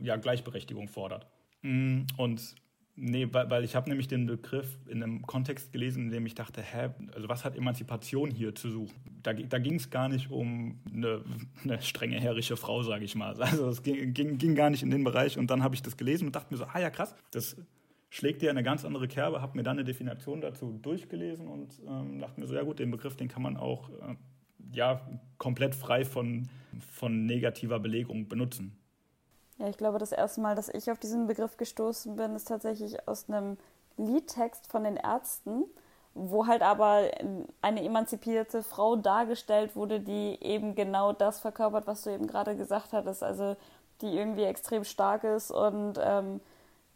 ja 0.00 0.16
Gleichberechtigung 0.16 0.88
fordert. 0.88 1.26
Mm, 1.62 2.02
und 2.16 2.54
nee, 2.96 3.28
weil, 3.32 3.50
weil 3.50 3.64
ich 3.64 3.74
habe 3.74 3.88
nämlich 3.88 4.08
den 4.08 4.26
Begriff 4.26 4.78
in 4.86 5.02
einem 5.02 5.22
Kontext 5.22 5.72
gelesen, 5.72 6.04
in 6.04 6.10
dem 6.10 6.26
ich 6.26 6.34
dachte, 6.34 6.62
hä, 6.62 6.90
also 7.14 7.28
was 7.28 7.44
hat 7.44 7.56
Emanzipation 7.56 8.30
hier 8.30 8.54
zu 8.54 8.70
suchen? 8.70 8.94
Da, 9.22 9.32
da 9.32 9.58
ging 9.58 9.74
es 9.74 9.90
gar 9.90 10.08
nicht 10.08 10.30
um 10.30 10.80
eine, 10.92 11.24
eine 11.62 11.80
strenge 11.82 12.20
herrische 12.20 12.56
Frau, 12.56 12.82
sage 12.82 13.04
ich 13.04 13.14
mal. 13.14 13.34
Also 13.42 13.68
es 13.68 13.82
ging, 13.82 14.14
ging, 14.14 14.38
ging 14.38 14.54
gar 14.54 14.70
nicht 14.70 14.82
in 14.82 14.90
den 14.90 15.04
Bereich. 15.04 15.38
Und 15.38 15.50
dann 15.50 15.62
habe 15.62 15.74
ich 15.74 15.82
das 15.82 15.96
gelesen 15.96 16.26
und 16.26 16.36
dachte 16.36 16.52
mir 16.52 16.58
so, 16.58 16.64
ah 16.64 16.80
ja 16.80 16.90
krass, 16.90 17.14
das 17.30 17.56
schlägt 18.10 18.42
dir 18.42 18.50
eine 18.50 18.62
ganz 18.62 18.84
andere 18.84 19.08
Kerbe, 19.08 19.40
habe 19.40 19.56
mir 19.56 19.62
dann 19.62 19.78
eine 19.78 19.84
Definition 19.84 20.40
dazu 20.40 20.78
durchgelesen 20.82 21.48
und 21.48 21.80
ähm, 21.88 22.18
dachte 22.18 22.40
mir 22.40 22.46
so, 22.46 22.54
ja 22.54 22.62
gut, 22.62 22.78
den 22.78 22.90
Begriff, 22.90 23.16
den 23.16 23.28
kann 23.28 23.42
man 23.42 23.56
auch 23.56 23.88
äh, 23.88 24.16
ja, 24.72 25.00
komplett 25.38 25.74
frei 25.74 26.04
von, 26.04 26.48
von 26.78 27.24
negativer 27.26 27.80
Belegung 27.80 28.28
benutzen. 28.28 28.76
Ja, 29.62 29.68
ich 29.68 29.76
glaube, 29.78 29.98
das 29.98 30.10
erste 30.10 30.40
Mal, 30.40 30.56
dass 30.56 30.68
ich 30.68 30.90
auf 30.90 30.98
diesen 30.98 31.28
Begriff 31.28 31.56
gestoßen 31.56 32.16
bin, 32.16 32.34
ist 32.34 32.48
tatsächlich 32.48 33.06
aus 33.06 33.28
einem 33.28 33.56
Liedtext 33.96 34.66
von 34.66 34.82
den 34.82 34.96
Ärzten, 34.96 35.62
wo 36.14 36.48
halt 36.48 36.62
aber 36.62 37.02
eine 37.60 37.84
emanzipierte 37.84 38.64
Frau 38.64 38.96
dargestellt 38.96 39.76
wurde, 39.76 40.00
die 40.00 40.36
eben 40.42 40.74
genau 40.74 41.12
das 41.12 41.38
verkörpert, 41.38 41.86
was 41.86 42.02
du 42.02 42.10
eben 42.10 42.26
gerade 42.26 42.56
gesagt 42.56 42.92
hattest. 42.92 43.22
Also 43.22 43.54
die 44.00 44.08
irgendwie 44.08 44.42
extrem 44.42 44.82
stark 44.82 45.22
ist 45.22 45.52
und 45.52 45.94
ähm, 46.02 46.40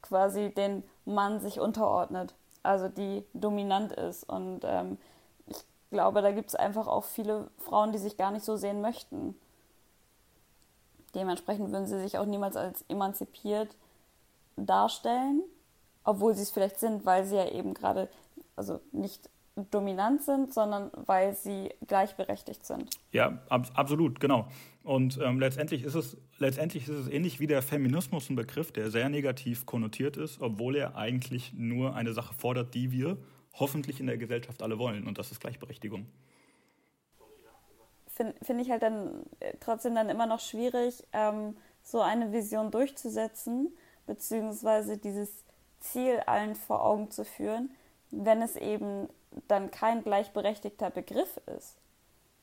quasi 0.03 0.51
den 0.51 0.83
Mann 1.05 1.39
sich 1.39 1.61
unterordnet, 1.61 2.35
also 2.65 2.89
die 2.89 3.25
dominant 3.33 3.93
ist. 3.93 4.25
Und 4.29 4.63
ähm, 4.65 4.99
ich 5.47 5.65
glaube, 5.93 6.21
da 6.21 6.33
gibt 6.33 6.49
es 6.49 6.57
einfach 6.57 6.89
auch 6.89 7.05
viele 7.05 7.49
Frauen, 7.59 7.93
die 7.93 7.99
sich 7.99 8.17
gar 8.17 8.33
nicht 8.33 8.45
so 8.45 8.57
sehen 8.57 8.81
möchten. 8.81 9.37
Dementsprechend 11.17 11.73
würden 11.73 11.87
sie 11.87 11.99
sich 12.01 12.19
auch 12.19 12.27
niemals 12.27 12.57
als 12.57 12.85
emanzipiert 12.89 13.75
darstellen, 14.57 15.43
obwohl 16.05 16.35
sie 16.35 16.43
es 16.43 16.51
vielleicht 16.51 16.79
sind, 16.79 17.05
weil 17.07 17.25
sie 17.25 17.37
ja 17.37 17.49
eben 17.49 17.75
gerade 17.75 18.09
also 18.55 18.81
nicht 18.93 19.29
dominant 19.71 20.23
sind, 20.23 20.53
sondern 20.53 20.91
weil 20.95 21.35
sie 21.35 21.71
gleichberechtigt 21.87 22.67
sind. 22.67 22.91
Ja, 23.13 23.39
ab, 23.49 23.67
absolut, 23.75 24.21
genau. 24.21 24.47
Und 24.83 25.19
ähm, 25.23 25.41
letztendlich, 25.41 25.83
ist 25.83 25.95
es, 25.95 26.19
letztendlich 26.39 26.87
ist 26.87 26.95
es 26.95 27.09
ähnlich 27.09 27.41
wie 27.41 27.47
der 27.47 27.63
Feminismus 27.63 28.29
ein 28.29 28.37
Begriff, 28.37 28.71
der 28.71 28.91
sehr 28.91 29.09
negativ 29.09 29.65
konnotiert 29.65 30.19
ist, 30.19 30.41
obwohl 30.41 30.77
er 30.77 30.97
eigentlich 30.97 31.55
nur 31.55 31.95
eine 31.95 32.13
Sache 32.13 32.35
fordert, 32.35 32.75
die 32.75 32.93
wir 32.93 33.17
hoffentlich 33.55 34.01
in 34.01 34.07
der 34.07 34.19
Gesellschaft 34.19 34.63
alle 34.63 34.79
wollen. 34.79 35.07
Und 35.07 35.17
das 35.19 35.33
ist 35.33 35.41
Gleichberechtigung. 35.41 36.07
Finde 38.17 38.35
find 38.43 38.63
ich 38.63 38.71
halt 38.71 38.83
dann 38.83 39.25
äh, 39.41 39.53
trotzdem 39.61 39.95
dann 39.95 40.09
immer 40.09 40.27
noch 40.27 40.41
schwierig, 40.41 41.07
ähm, 41.13 41.55
so 41.83 42.01
eine 42.01 42.33
Vision 42.33 42.71
durchzusetzen, 42.71 43.69
beziehungsweise 44.07 44.97
dieses 44.97 45.45
Ziel 45.81 46.21
allen 46.27 46.55
vor 46.55 46.83
Augen 46.83 47.11
zu 47.11 47.27
führen, 47.27 47.71
wenn 48.11 48.41
es 48.41 48.57
eben 48.57 49.09
dann 49.49 49.71
kein 49.71 50.03
gleichberechtigter 50.03 50.91
Begriff 50.91 51.39
ist. 51.59 51.77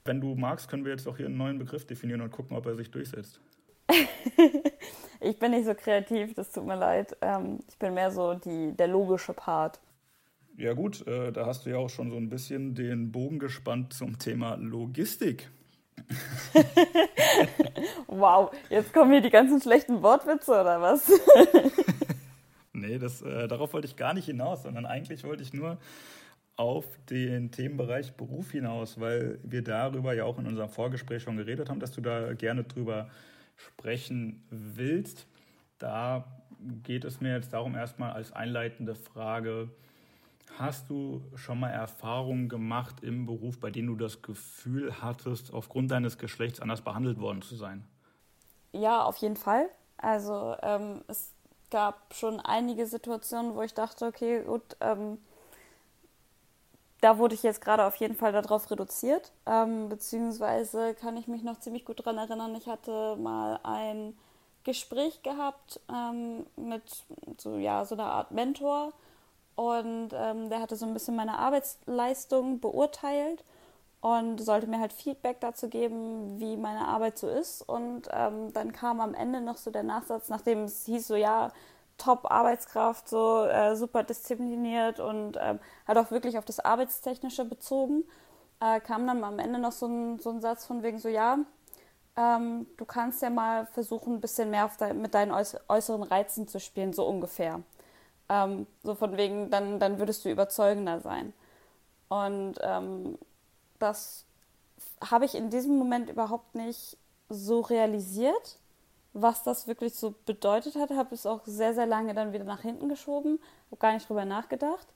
Wenn 0.05 0.21
du 0.21 0.35
magst, 0.35 0.69
können 0.69 0.85
wir 0.85 0.91
jetzt 0.91 1.07
auch 1.07 1.17
hier 1.17 1.25
einen 1.25 1.37
neuen 1.37 1.57
Begriff 1.57 1.87
definieren 1.87 2.21
und 2.21 2.31
gucken, 2.31 2.55
ob 2.55 2.67
er 2.67 2.75
sich 2.75 2.91
durchsetzt. 2.91 3.39
ich 5.21 5.39
bin 5.39 5.51
nicht 5.51 5.65
so 5.65 5.73
kreativ, 5.73 6.35
das 6.35 6.51
tut 6.51 6.65
mir 6.65 6.75
leid. 6.75 7.17
Ähm, 7.21 7.59
ich 7.67 7.77
bin 7.77 7.95
mehr 7.95 8.11
so 8.11 8.35
die, 8.35 8.73
der 8.73 8.87
logische 8.87 9.33
Part. 9.33 9.79
Ja 10.55 10.73
gut, 10.73 11.07
äh, 11.07 11.31
da 11.31 11.47
hast 11.47 11.65
du 11.65 11.71
ja 11.71 11.77
auch 11.77 11.89
schon 11.89 12.11
so 12.11 12.17
ein 12.17 12.29
bisschen 12.29 12.75
den 12.75 13.11
Bogen 13.11 13.39
gespannt 13.39 13.93
zum 13.93 14.19
Thema 14.19 14.55
Logistik. 14.55 15.49
wow, 18.07 18.51
jetzt 18.69 18.93
kommen 18.93 19.11
hier 19.11 19.21
die 19.21 19.29
ganzen 19.29 19.61
schlechten 19.61 20.01
Wortwitze 20.01 20.51
oder 20.51 20.81
was? 20.81 21.11
nee, 22.73 22.97
das, 22.97 23.21
äh, 23.21 23.47
darauf 23.47 23.73
wollte 23.73 23.87
ich 23.87 23.95
gar 23.95 24.13
nicht 24.13 24.25
hinaus, 24.25 24.63
sondern 24.63 24.85
eigentlich 24.85 25.23
wollte 25.23 25.43
ich 25.43 25.53
nur 25.53 25.77
auf 26.55 26.85
den 27.09 27.51
Themenbereich 27.51 28.13
Beruf 28.13 28.51
hinaus, 28.51 28.99
weil 28.99 29.39
wir 29.43 29.63
darüber 29.63 30.13
ja 30.13 30.25
auch 30.25 30.37
in 30.37 30.45
unserem 30.45 30.69
Vorgespräch 30.69 31.23
schon 31.23 31.37
geredet 31.37 31.69
haben, 31.69 31.79
dass 31.79 31.91
du 31.91 32.01
da 32.01 32.33
gerne 32.33 32.63
drüber 32.63 33.09
sprechen 33.55 34.43
willst. 34.49 35.27
Da 35.79 36.25
geht 36.83 37.05
es 37.05 37.21
mir 37.21 37.35
jetzt 37.35 37.53
darum, 37.53 37.75
erstmal 37.75 38.11
als 38.11 38.31
einleitende 38.31 38.95
Frage, 38.95 39.69
hast 40.57 40.89
du 40.89 41.21
schon 41.35 41.59
mal 41.59 41.69
Erfahrungen 41.69 42.49
gemacht 42.49 43.03
im 43.03 43.25
Beruf, 43.25 43.59
bei 43.59 43.71
denen 43.71 43.87
du 43.87 43.95
das 43.95 44.21
Gefühl 44.21 45.01
hattest, 45.01 45.53
aufgrund 45.53 45.91
deines 45.91 46.17
Geschlechts 46.17 46.59
anders 46.59 46.81
behandelt 46.81 47.19
worden 47.19 47.41
zu 47.41 47.55
sein? 47.55 47.85
Ja, 48.71 49.03
auf 49.03 49.17
jeden 49.17 49.37
Fall. 49.37 49.69
Also 49.97 50.55
ähm, 50.61 51.01
es 51.07 51.31
gab 51.69 52.13
schon 52.13 52.39
einige 52.39 52.85
Situationen, 52.85 53.55
wo 53.55 53.61
ich 53.61 53.73
dachte, 53.73 54.05
okay, 54.05 54.43
gut, 54.43 54.63
ähm, 54.79 55.17
da 57.01 57.17
wurde 57.17 57.35
ich 57.35 57.43
jetzt 57.43 57.61
gerade 57.61 57.85
auf 57.85 57.95
jeden 57.97 58.15
Fall 58.15 58.31
darauf 58.31 58.69
reduziert. 58.71 59.31
Ähm, 59.45 59.89
beziehungsweise 59.89 60.93
kann 60.93 61.17
ich 61.17 61.27
mich 61.27 61.43
noch 61.43 61.59
ziemlich 61.59 61.83
gut 61.83 61.99
daran 61.99 62.17
erinnern, 62.17 62.55
ich 62.55 62.67
hatte 62.67 63.17
mal 63.17 63.59
ein 63.63 64.17
Gespräch 64.63 65.21
gehabt 65.23 65.81
ähm, 65.89 66.45
mit 66.55 66.83
so, 67.37 67.57
ja, 67.57 67.83
so 67.83 67.95
einer 67.95 68.05
Art 68.05 68.31
Mentor 68.31 68.93
und 69.55 70.09
ähm, 70.13 70.49
der 70.49 70.61
hatte 70.61 70.75
so 70.75 70.85
ein 70.85 70.93
bisschen 70.93 71.15
meine 71.15 71.37
Arbeitsleistung 71.39 72.59
beurteilt 72.59 73.43
und 74.01 74.39
sollte 74.39 74.67
mir 74.67 74.79
halt 74.79 74.91
Feedback 74.91 75.39
dazu 75.39 75.69
geben, 75.69 76.39
wie 76.39 76.57
meine 76.57 76.87
Arbeit 76.87 77.17
so 77.17 77.29
ist. 77.29 77.61
Und 77.61 78.09
ähm, 78.11 78.51
dann 78.53 78.73
kam 78.73 78.99
am 78.99 79.13
Ende 79.13 79.39
noch 79.39 79.57
so 79.57 79.71
der 79.71 79.83
Nachsatz, 79.83 80.29
nachdem 80.29 80.63
es 80.63 80.85
hieß 80.85 81.07
so, 81.07 81.15
ja, 81.15 81.51
Top-Arbeitskraft, 81.97 83.07
so 83.07 83.45
äh, 83.45 83.75
super 83.75 84.03
diszipliniert 84.03 84.99
und 84.99 85.37
ähm, 85.39 85.59
hat 85.87 85.97
auch 85.97 86.11
wirklich 86.11 86.37
auf 86.37 86.45
das 86.45 86.59
Arbeitstechnische 86.59 87.45
bezogen. 87.45 88.03
Äh, 88.59 88.79
kam 88.81 89.07
dann 89.07 89.23
am 89.23 89.39
Ende 89.39 89.59
noch 89.59 89.71
so 89.71 89.85
ein, 89.85 90.19
so 90.19 90.31
ein 90.31 90.41
Satz 90.41 90.65
von 90.65 90.83
wegen 90.83 90.99
so, 90.99 91.07
ja, 91.07 91.37
ähm, 92.17 92.67
du 92.77 92.85
kannst 92.85 93.21
ja 93.21 93.29
mal 93.29 93.65
versuchen, 93.67 94.15
ein 94.15 94.21
bisschen 94.21 94.49
mehr 94.49 94.69
de 94.79 94.93
mit 94.93 95.13
deinen 95.13 95.31
äußeren 95.31 96.03
Reizen 96.03 96.47
zu 96.47 96.59
spielen, 96.59 96.93
so 96.93 97.05
ungefähr. 97.07 97.61
Ähm, 98.33 98.65
so 98.81 98.95
von 98.95 99.15
wegen, 99.15 99.51
dann, 99.51 99.79
dann 99.79 99.99
würdest 99.99 100.25
du 100.25 100.31
überzeugender 100.31 100.99
sein. 101.01 101.33
Und 102.09 102.55
ähm, 102.61 103.19
das 103.77 104.25
habe 105.11 105.25
ich 105.25 105.35
in 105.35 105.51
diesem 105.51 105.77
Moment 105.77 106.09
überhaupt 106.09 106.55
nicht 106.55 106.97
so 107.29 107.61
realisiert, 107.61 108.57
was 109.13 109.43
das 109.43 109.67
wirklich 109.67 109.93
so 109.93 110.15
bedeutet 110.25 110.75
hat. 110.75 110.89
Habe 110.89 111.13
es 111.13 111.27
auch 111.27 111.41
sehr, 111.45 111.75
sehr 111.75 111.85
lange 111.85 112.15
dann 112.15 112.33
wieder 112.33 112.43
nach 112.43 112.61
hinten 112.61 112.89
geschoben, 112.89 113.39
habe 113.67 113.77
gar 113.77 113.93
nicht 113.93 114.09
drüber 114.09 114.25
nachgedacht. 114.25 114.87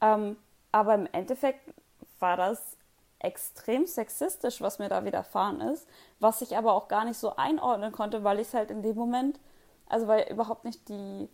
Ähm, 0.00 0.36
aber 0.70 0.94
im 0.94 1.08
Endeffekt 1.10 1.74
war 2.20 2.36
das 2.36 2.76
extrem 3.18 3.86
sexistisch, 3.86 4.60
was 4.60 4.78
mir 4.78 4.88
da 4.88 5.04
widerfahren 5.04 5.60
ist, 5.60 5.88
was 6.20 6.40
ich 6.40 6.56
aber 6.56 6.74
auch 6.74 6.86
gar 6.86 7.04
nicht 7.04 7.18
so 7.18 7.34
einordnen 7.34 7.90
konnte, 7.90 8.22
weil 8.22 8.38
ich 8.38 8.46
es 8.46 8.54
halt 8.54 8.70
in 8.70 8.82
dem 8.82 8.94
Moment, 8.94 9.40
also 9.88 10.06
weil 10.06 10.30
überhaupt 10.30 10.64
nicht 10.64 10.88
die 10.88 11.28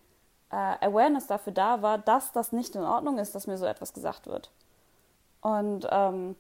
äh, 0.53 0.87
Awareness 0.87 1.27
dafür 1.27 1.53
da 1.53 1.83
war, 1.83 1.99
dass 1.99 2.33
das 2.33 2.53
nicht 2.53 2.77
in 2.77 2.85
Ordnung 2.85 3.19
ist, 3.19 3.35
dass 3.35 3.47
mir 3.47 3.59
so 3.59 3.67
etwas 3.67 3.93
gesagt 3.93 4.27
wird. 4.27 4.51
Und 5.41 5.89
ähm, 5.91 6.37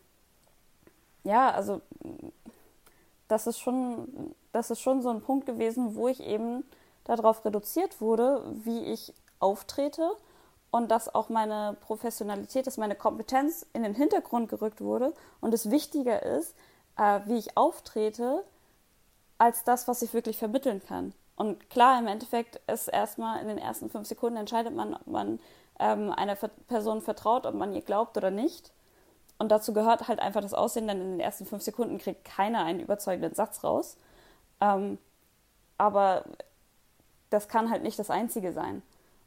ja, 1.24 1.50
also 1.50 1.80
das 3.28 3.46
ist 3.46 3.58
schon, 3.58 4.34
das 4.52 4.70
ist 4.70 4.80
schon 4.80 5.02
so 5.02 5.08
ein 5.08 5.22
Punkt 5.22 5.46
gewesen, 5.46 5.96
wo 5.96 6.08
ich 6.08 6.20
eben 6.20 6.64
darauf 7.04 7.44
reduziert 7.44 8.00
wurde, 8.00 8.44
wie 8.64 8.84
ich 8.84 9.14
auftrete 9.40 10.12
und 10.70 10.90
dass 10.90 11.14
auch 11.14 11.28
meine 11.28 11.76
Professionalität, 11.80 12.66
dass 12.66 12.76
meine 12.76 12.94
Kompetenz 12.94 13.66
in 13.72 13.82
den 13.82 13.94
Hintergrund 13.94 14.48
gerückt 14.48 14.80
wurde 14.80 15.14
und 15.40 15.52
es 15.54 15.70
wichtiger 15.70 16.22
ist, 16.22 16.54
äh, 16.96 17.20
wie 17.26 17.38
ich 17.38 17.56
auftrete, 17.56 18.44
als 19.38 19.64
das, 19.64 19.88
was 19.88 20.02
ich 20.02 20.14
wirklich 20.14 20.38
vermitteln 20.38 20.82
kann. 20.86 21.14
Und 21.36 21.70
klar, 21.70 21.98
im 21.98 22.06
Endeffekt 22.06 22.60
ist 22.70 22.88
erstmal 22.88 23.40
in 23.40 23.48
den 23.48 23.58
ersten 23.58 23.90
fünf 23.90 24.06
Sekunden 24.06 24.36
entscheidet 24.36 24.74
man, 24.74 24.94
ob 24.94 25.06
man 25.06 25.40
ähm, 25.80 26.10
einer 26.12 26.36
Person 26.36 27.00
vertraut, 27.00 27.46
ob 27.46 27.54
man 27.54 27.72
ihr 27.72 27.82
glaubt 27.82 28.16
oder 28.16 28.30
nicht. 28.30 28.72
Und 29.38 29.50
dazu 29.50 29.72
gehört 29.72 30.06
halt 30.08 30.20
einfach 30.20 30.40
das 30.40 30.54
Aussehen, 30.54 30.86
denn 30.86 31.00
in 31.00 31.10
den 31.12 31.20
ersten 31.20 31.46
fünf 31.46 31.62
Sekunden 31.62 31.98
kriegt 31.98 32.24
keiner 32.24 32.64
einen 32.64 32.80
überzeugenden 32.80 33.34
Satz 33.34 33.64
raus. 33.64 33.96
Ähm, 34.60 34.98
aber 35.78 36.24
das 37.30 37.48
kann 37.48 37.70
halt 37.70 37.82
nicht 37.82 37.98
das 37.98 38.10
Einzige 38.10 38.52
sein. 38.52 38.82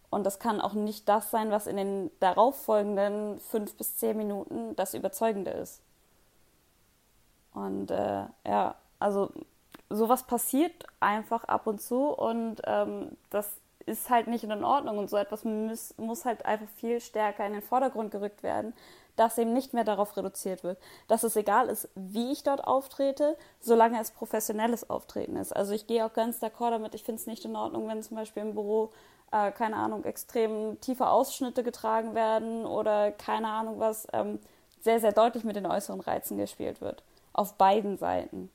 Und 0.09 0.23
das 0.23 0.39
kann 0.39 0.61
auch 0.61 0.73
nicht 0.73 1.09
das 1.09 1.31
sein, 1.31 1.51
was 1.51 1.67
in 1.67 1.75
den 1.75 2.11
darauffolgenden 2.21 3.39
fünf 3.39 3.75
bis 3.75 3.97
zehn 3.97 4.15
Minuten 4.15 4.75
das 4.77 4.93
Überzeugende 4.93 5.51
ist. 5.51 5.81
Und 7.53 7.91
äh, 7.91 8.25
ja, 8.45 8.75
also 8.99 9.31
sowas 9.95 10.23
passiert 10.23 10.85
einfach 10.99 11.43
ab 11.45 11.67
und 11.67 11.81
zu 11.81 12.09
und 12.09 12.61
ähm, 12.65 13.11
das 13.29 13.49
ist 13.85 14.09
halt 14.09 14.27
nicht 14.27 14.43
in 14.43 14.63
Ordnung 14.63 14.97
und 14.97 15.09
so 15.09 15.17
etwas 15.17 15.43
muss, 15.43 15.93
muss 15.97 16.25
halt 16.25 16.45
einfach 16.45 16.67
viel 16.77 16.99
stärker 16.99 17.45
in 17.45 17.53
den 17.53 17.61
Vordergrund 17.61 18.11
gerückt 18.11 18.41
werden, 18.41 18.73
dass 19.15 19.37
eben 19.37 19.53
nicht 19.53 19.73
mehr 19.73 19.83
darauf 19.83 20.17
reduziert 20.17 20.63
wird, 20.63 20.77
dass 21.07 21.23
es 21.23 21.35
egal 21.35 21.69
ist, 21.69 21.87
wie 21.95 22.31
ich 22.31 22.43
dort 22.43 22.65
auftrete, 22.65 23.37
solange 23.59 23.99
es 24.01 24.11
professionelles 24.11 24.89
Auftreten 24.89 25.37
ist. 25.37 25.55
Also 25.55 25.73
ich 25.73 25.87
gehe 25.87 26.05
auch 26.05 26.13
ganz 26.13 26.41
d'accord 26.41 26.71
damit, 26.71 26.95
ich 26.95 27.03
finde 27.03 27.21
es 27.21 27.27
nicht 27.27 27.45
in 27.45 27.55
Ordnung, 27.55 27.87
wenn 27.87 28.01
zum 28.01 28.17
Beispiel 28.17 28.43
im 28.43 28.53
Büro 28.53 28.91
äh, 29.31 29.51
keine 29.51 29.75
Ahnung, 29.77 30.03
extrem 30.03 30.79
tiefe 30.81 31.07
Ausschnitte 31.07 31.63
getragen 31.63 32.15
werden 32.15 32.65
oder 32.65 33.11
keine 33.11 33.47
Ahnung 33.47 33.79
was, 33.79 34.07
ähm, 34.13 34.39
sehr, 34.81 34.99
sehr 34.99 35.11
deutlich 35.11 35.43
mit 35.43 35.55
den 35.55 35.65
äußeren 35.65 35.99
Reizen 35.99 36.37
gespielt 36.37 36.81
wird. 36.81 37.03
Auf 37.33 37.55
beiden 37.55 37.97
Seiten. 37.97 38.49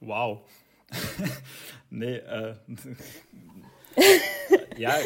Wow. 0.00 0.48
nee, 1.90 2.16
äh, 2.16 2.54
ja, 4.76 4.96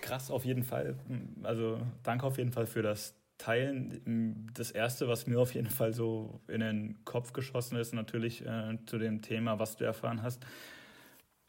krass 0.00 0.30
auf 0.30 0.44
jeden 0.44 0.64
Fall. 0.64 0.96
Also 1.42 1.80
danke 2.02 2.26
auf 2.26 2.38
jeden 2.38 2.52
Fall 2.52 2.66
für 2.66 2.82
das 2.82 3.14
Teilen. 3.36 4.50
Das 4.54 4.70
Erste, 4.70 5.06
was 5.08 5.26
mir 5.26 5.38
auf 5.38 5.54
jeden 5.54 5.70
Fall 5.70 5.92
so 5.92 6.40
in 6.48 6.60
den 6.60 7.04
Kopf 7.04 7.32
geschossen 7.32 7.76
ist, 7.76 7.94
natürlich 7.94 8.44
äh, 8.44 8.78
zu 8.86 8.98
dem 8.98 9.22
Thema, 9.22 9.58
was 9.58 9.76
du 9.76 9.84
erfahren 9.84 10.22
hast, 10.22 10.44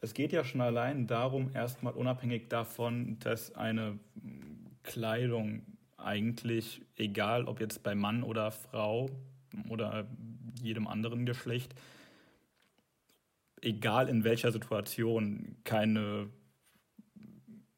es 0.00 0.14
geht 0.14 0.32
ja 0.32 0.44
schon 0.44 0.60
allein 0.62 1.06
darum, 1.06 1.50
erstmal 1.52 1.92
unabhängig 1.92 2.48
davon, 2.48 3.18
dass 3.18 3.54
eine 3.54 3.98
Kleidung 4.82 5.62
eigentlich, 5.98 6.80
egal 6.96 7.44
ob 7.44 7.60
jetzt 7.60 7.82
bei 7.82 7.94
Mann 7.94 8.22
oder 8.22 8.50
Frau 8.50 9.10
oder 9.68 10.06
jedem 10.62 10.86
anderen 10.86 11.26
Geschlecht, 11.26 11.74
egal 13.62 14.08
in 14.08 14.24
welcher 14.24 14.52
Situation, 14.52 15.56
keine, 15.64 16.28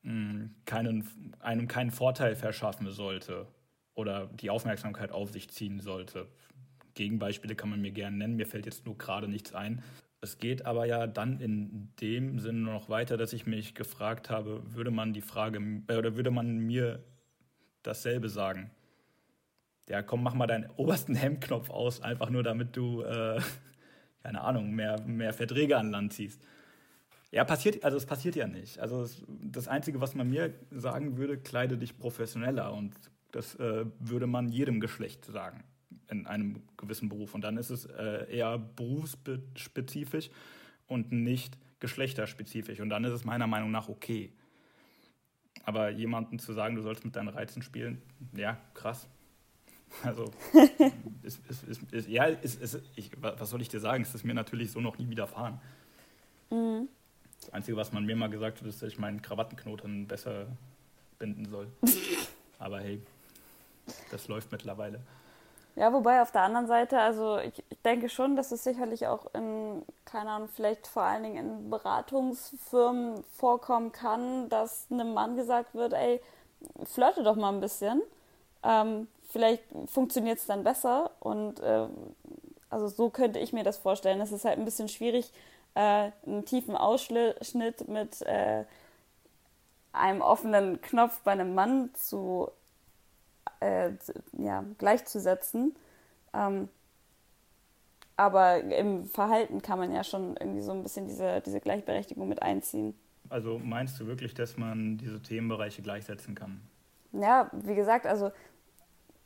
hm, 0.03 0.55
keinen, 0.65 1.35
einem 1.41 1.69
keinen 1.69 1.91
Vorteil 1.91 2.37
verschaffen 2.37 2.91
sollte 2.91 3.47
oder 3.95 4.27
die 4.27 4.51
Aufmerksamkeit 4.51 5.13
auf 5.13 5.31
sich 5.31 5.51
ziehen 5.51 5.81
sollte. 5.81 6.29
Gegenbeispiele 6.95 7.55
kann 7.55 7.71
man 7.71 7.81
mir 7.81 7.93
gerne 7.93 8.17
nennen, 8.17 8.37
mir 8.37 8.47
fällt 8.47 8.67
jetzt 8.67 8.87
nur 8.87 8.99
gerade 8.99 9.29
nichts 9.29 9.55
ein. 9.55 9.83
Es 10.21 10.39
geht 10.39 10.67
aber 10.67 10.87
ja 10.87 11.09
dann 11.09 11.41
in 11.41 11.89
dem 12.01 12.39
Sinne 12.39 12.61
noch 12.61 12.89
weiter, 12.89 13.17
dass 13.17 13.33
ich 13.33 13.47
mich 13.47 13.75
gefragt 13.75 14.31
habe, 14.31 14.63
würde 14.73 14.93
man 14.93 15.13
die 15.13 15.21
Frage 15.21 15.59
äh, 15.89 15.97
oder 15.97 16.17
würde 16.17 16.31
man 16.31 16.59
mir 16.59 17.03
dasselbe 17.83 18.29
sagen? 18.29 18.71
Ja, 19.89 20.01
komm, 20.03 20.23
mach 20.23 20.35
mal 20.35 20.47
deinen 20.47 20.71
obersten 20.77 21.17
Hemdknopf 21.17 21.71
aus, 21.71 22.01
einfach 22.03 22.31
nur 22.31 22.45
damit 22.45 22.77
du, 22.77 23.03
äh, 23.03 23.41
keine 24.23 24.43
Ahnung, 24.43 24.73
mehr, 24.73 25.01
mehr 25.03 25.33
Verträge 25.33 25.77
an 25.77 25.91
Land 25.91 26.13
ziehst. 26.13 26.41
Ja, 27.31 27.45
passiert, 27.45 27.83
also 27.83 27.97
es 27.97 28.07
passiert 28.07 28.37
ja 28.37 28.47
nicht. 28.47 28.79
Also 28.79 29.03
es, 29.03 29.23
das 29.27 29.67
Einzige, 29.67 30.01
was 30.01 30.15
man 30.15 30.29
mir 30.29 30.53
sagen 30.71 31.17
würde, 31.17 31.39
kleide 31.39 31.79
dich 31.79 31.99
professioneller 31.99 32.73
und 32.73 32.95
das 33.33 33.55
äh, 33.55 33.87
würde 33.99 34.27
man 34.27 34.49
jedem 34.49 34.81
Geschlecht 34.81 35.25
sagen 35.25 35.65
in 36.09 36.27
einem 36.27 36.63
gewissen 36.77 37.09
Beruf. 37.09 37.35
Und 37.35 37.43
dann 37.43 37.57
ist 37.57 37.71
es 37.71 37.87
äh, 37.87 38.27
eher 38.31 38.59
berufsspezifisch 38.59 40.31
und 40.87 41.11
nicht 41.11 41.57
geschlechterspezifisch. 41.81 42.81
Und 42.81 42.91
dann 42.91 43.05
ist 43.05 43.13
es 43.13 43.25
meiner 43.25 43.47
Meinung 43.47 43.71
nach 43.71 43.89
okay. 43.89 44.31
Aber 45.65 45.89
jemandem 45.91 46.39
zu 46.39 46.53
sagen, 46.53 46.77
du 46.77 46.83
sollst 46.83 47.05
mit 47.05 47.17
deinen 47.17 47.29
Reizen 47.29 47.63
spielen, 47.63 48.03
ja, 48.37 48.59
krass. 48.75 49.09
Also, 50.03 50.25
ist, 51.23 51.41
ist, 51.49 51.93
ist, 51.93 52.09
ja, 52.09 52.29
ich, 52.97 53.11
was 53.21 53.51
soll 53.51 53.61
ich 53.61 53.69
dir 53.69 53.81
sagen? 53.81 54.03
Es 54.03 54.15
ist 54.15 54.25
mir 54.25 54.35
natürlich 54.35 54.73
so 54.73 54.81
noch 54.81 54.99
nie 54.99 55.09
widerfahren. 55.09 55.61
Mhm. 56.51 56.89
Das 57.41 57.53
Einzige, 57.53 57.77
was 57.77 57.93
man 57.93 58.05
mir 58.05 58.17
mal 58.17 58.31
gesagt 58.31 58.61
hat, 58.61 58.67
ist, 58.67 58.83
dass 58.83 58.89
ich 58.89 58.99
meinen 58.99 59.21
Krawattenknoten 59.21 60.07
besser 60.07 60.47
binden 61.19 61.47
soll. 61.47 61.69
Aber 62.59 62.81
hey, 62.81 63.03
das 64.11 64.29
läuft 64.29 64.53
mittlerweile. 64.53 65.01
Ja, 65.75 65.93
wobei 65.93 66.21
auf 66.21 66.31
der 66.31 66.43
anderen 66.43 66.67
Seite, 66.67 66.99
also 66.99 67.39
ich, 67.39 67.65
ich, 67.71 67.79
denke 67.79 68.11
schon, 68.11 68.37
dass 68.37 68.53
es 68.53 68.63
sicherlich 68.63 69.07
auch 69.07 69.33
in, 69.35 69.83
keine 70.05 70.31
Ahnung, 70.31 70.49
vielleicht 70.49 70.87
vor 70.87 71.03
allen 71.03 71.23
Dingen 71.23 71.37
in 71.37 71.71
Beratungsfirmen 71.71 73.25
vorkommen 73.37 73.91
kann, 73.91 74.51
dass 74.51 74.87
einem 74.91 75.15
Mann 75.15 75.35
gesagt 75.35 75.75
wird, 75.75 75.95
ey, 75.95 76.21
flirte 76.85 77.23
doch 77.23 77.37
mal 77.37 77.53
ein 77.53 77.61
bisschen. 77.61 78.03
Ähm, 78.63 79.09
vielleicht 79.33 79.65
funktioniert 79.87 80.39
es 80.39 80.47
dann 80.47 80.63
besser 80.63 81.11
und 81.21 81.61
äh, 81.61 81.87
also 82.71 82.89
so 82.89 83.11
könnte 83.11 83.39
ich 83.39 83.53
mir 83.53 83.65
das 83.65 83.79
vorstellen. 83.79 84.21
Es 84.21 84.33
ist 84.33 84.45
halt 84.45 84.59
ein 84.59 84.65
bisschen 84.65 84.89
schwierig, 84.89 85.33
äh, 85.75 86.11
einen 86.27 86.45
tiefen 86.45 86.77
Ausschnitt 86.77 87.89
mit 87.89 88.23
äh, 88.23 88.65
einem 89.93 90.21
offenen 90.21 90.81
Knopf 90.81 91.21
bei 91.21 91.33
einem 91.33 91.55
Mann 91.55 91.91
zu 91.95 92.51
äh, 93.61 93.91
ja, 94.39 94.65
gleichzusetzen. 94.79 95.75
Ähm, 96.35 96.69
aber 98.17 98.61
im 98.61 99.07
Verhalten 99.07 99.63
kann 99.63 99.79
man 99.79 99.93
ja 99.93 100.05
schon 100.05 100.37
irgendwie 100.37 100.61
so 100.63 100.73
ein 100.73 100.83
bisschen 100.83 101.09
diese, 101.09 101.41
diese 101.41 101.61
Gleichberechtigung 101.61 102.29
mit 102.29 102.43
einziehen. 102.43 102.95
Also 103.29 103.59
meinst 103.59 103.99
du 103.99 104.07
wirklich, 104.07 104.35
dass 104.35 104.57
man 104.59 104.99
diese 104.99 105.21
Themenbereiche 105.21 105.83
gleichsetzen 105.83 106.35
kann? 106.35 106.61
Ja, 107.13 107.51
wie 107.53 107.75
gesagt, 107.75 108.07
also 108.07 108.31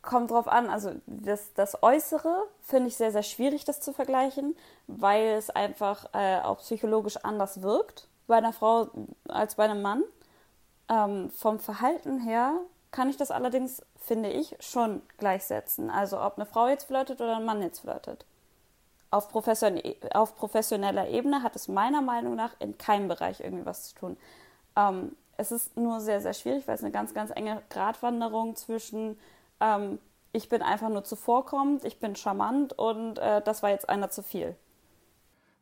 kommt 0.07 0.31
drauf 0.31 0.49
an. 0.49 0.71
Also 0.71 0.93
das, 1.07 1.53
das 1.53 1.83
Äußere 1.83 2.45
finde 2.63 2.89
ich 2.89 2.97
sehr, 2.97 3.13
sehr 3.13 3.23
schwierig, 3.23 3.67
das 3.67 3.81
zu 3.81 3.93
vergleichen, 3.93 4.57
weil 4.87 5.35
es 5.35 5.51
einfach 5.51 6.07
äh, 6.15 6.41
auch 6.41 6.59
psychologisch 6.59 7.19
anders 7.19 7.61
wirkt 7.61 8.09
bei 8.27 8.37
einer 8.37 8.55
Frau 8.55 8.89
als 9.29 9.57
bei 9.57 9.65
einem 9.65 9.83
Mann. 9.83 10.03
Ähm, 10.89 11.31
vom 11.31 11.59
Verhalten 11.59 12.21
her 12.21 12.55
kann 12.91 13.11
ich 13.11 13.17
das 13.17 13.31
allerdings, 13.31 13.83
finde 14.01 14.31
ich, 14.31 14.57
schon 14.61 15.03
gleichsetzen. 15.19 15.91
Also 15.91 16.21
ob 16.21 16.37
eine 16.37 16.47
Frau 16.47 16.69
jetzt 16.69 16.85
flirtet 16.85 17.21
oder 17.21 17.37
ein 17.37 17.45
Mann 17.45 17.61
jetzt 17.61 17.81
flirtet. 17.81 18.25
Auf, 19.11 19.29
Profession 19.29 19.81
auf 20.15 20.37
professioneller 20.37 21.09
Ebene 21.09 21.43
hat 21.43 21.57
es 21.57 21.69
meiner 21.69 22.03
Meinung 22.03 22.35
nach 22.35 22.53
in 22.59 22.79
keinem 22.79 23.09
Bereich 23.09 23.41
irgendwie 23.41 23.67
was 23.67 23.89
zu 23.89 23.95
tun. 23.95 24.17
Ähm, 24.77 25.17
es 25.37 25.53
ist 25.53 25.77
nur 25.77 26.01
sehr, 26.01 26.21
sehr 26.21 26.33
schwierig, 26.33 26.67
weil 26.67 26.77
es 26.77 26.83
eine 26.83 26.93
ganz, 26.93 27.13
ganz 27.13 27.31
enge 27.31 27.63
Gratwanderung 27.69 28.57
zwischen 28.57 29.19
ähm, 29.61 29.99
ich 30.33 30.49
bin 30.49 30.63
einfach 30.63 30.89
nur 30.89 31.05
zuvorkommend, 31.05 31.85
ich 31.85 31.99
bin 31.99 32.15
charmant 32.15 32.73
und 32.73 33.19
äh, 33.19 33.43
das 33.43 33.63
war 33.63 33.71
jetzt 33.71 33.89
einer 33.89 34.11
zu 34.11 34.23
viel. 34.23 34.57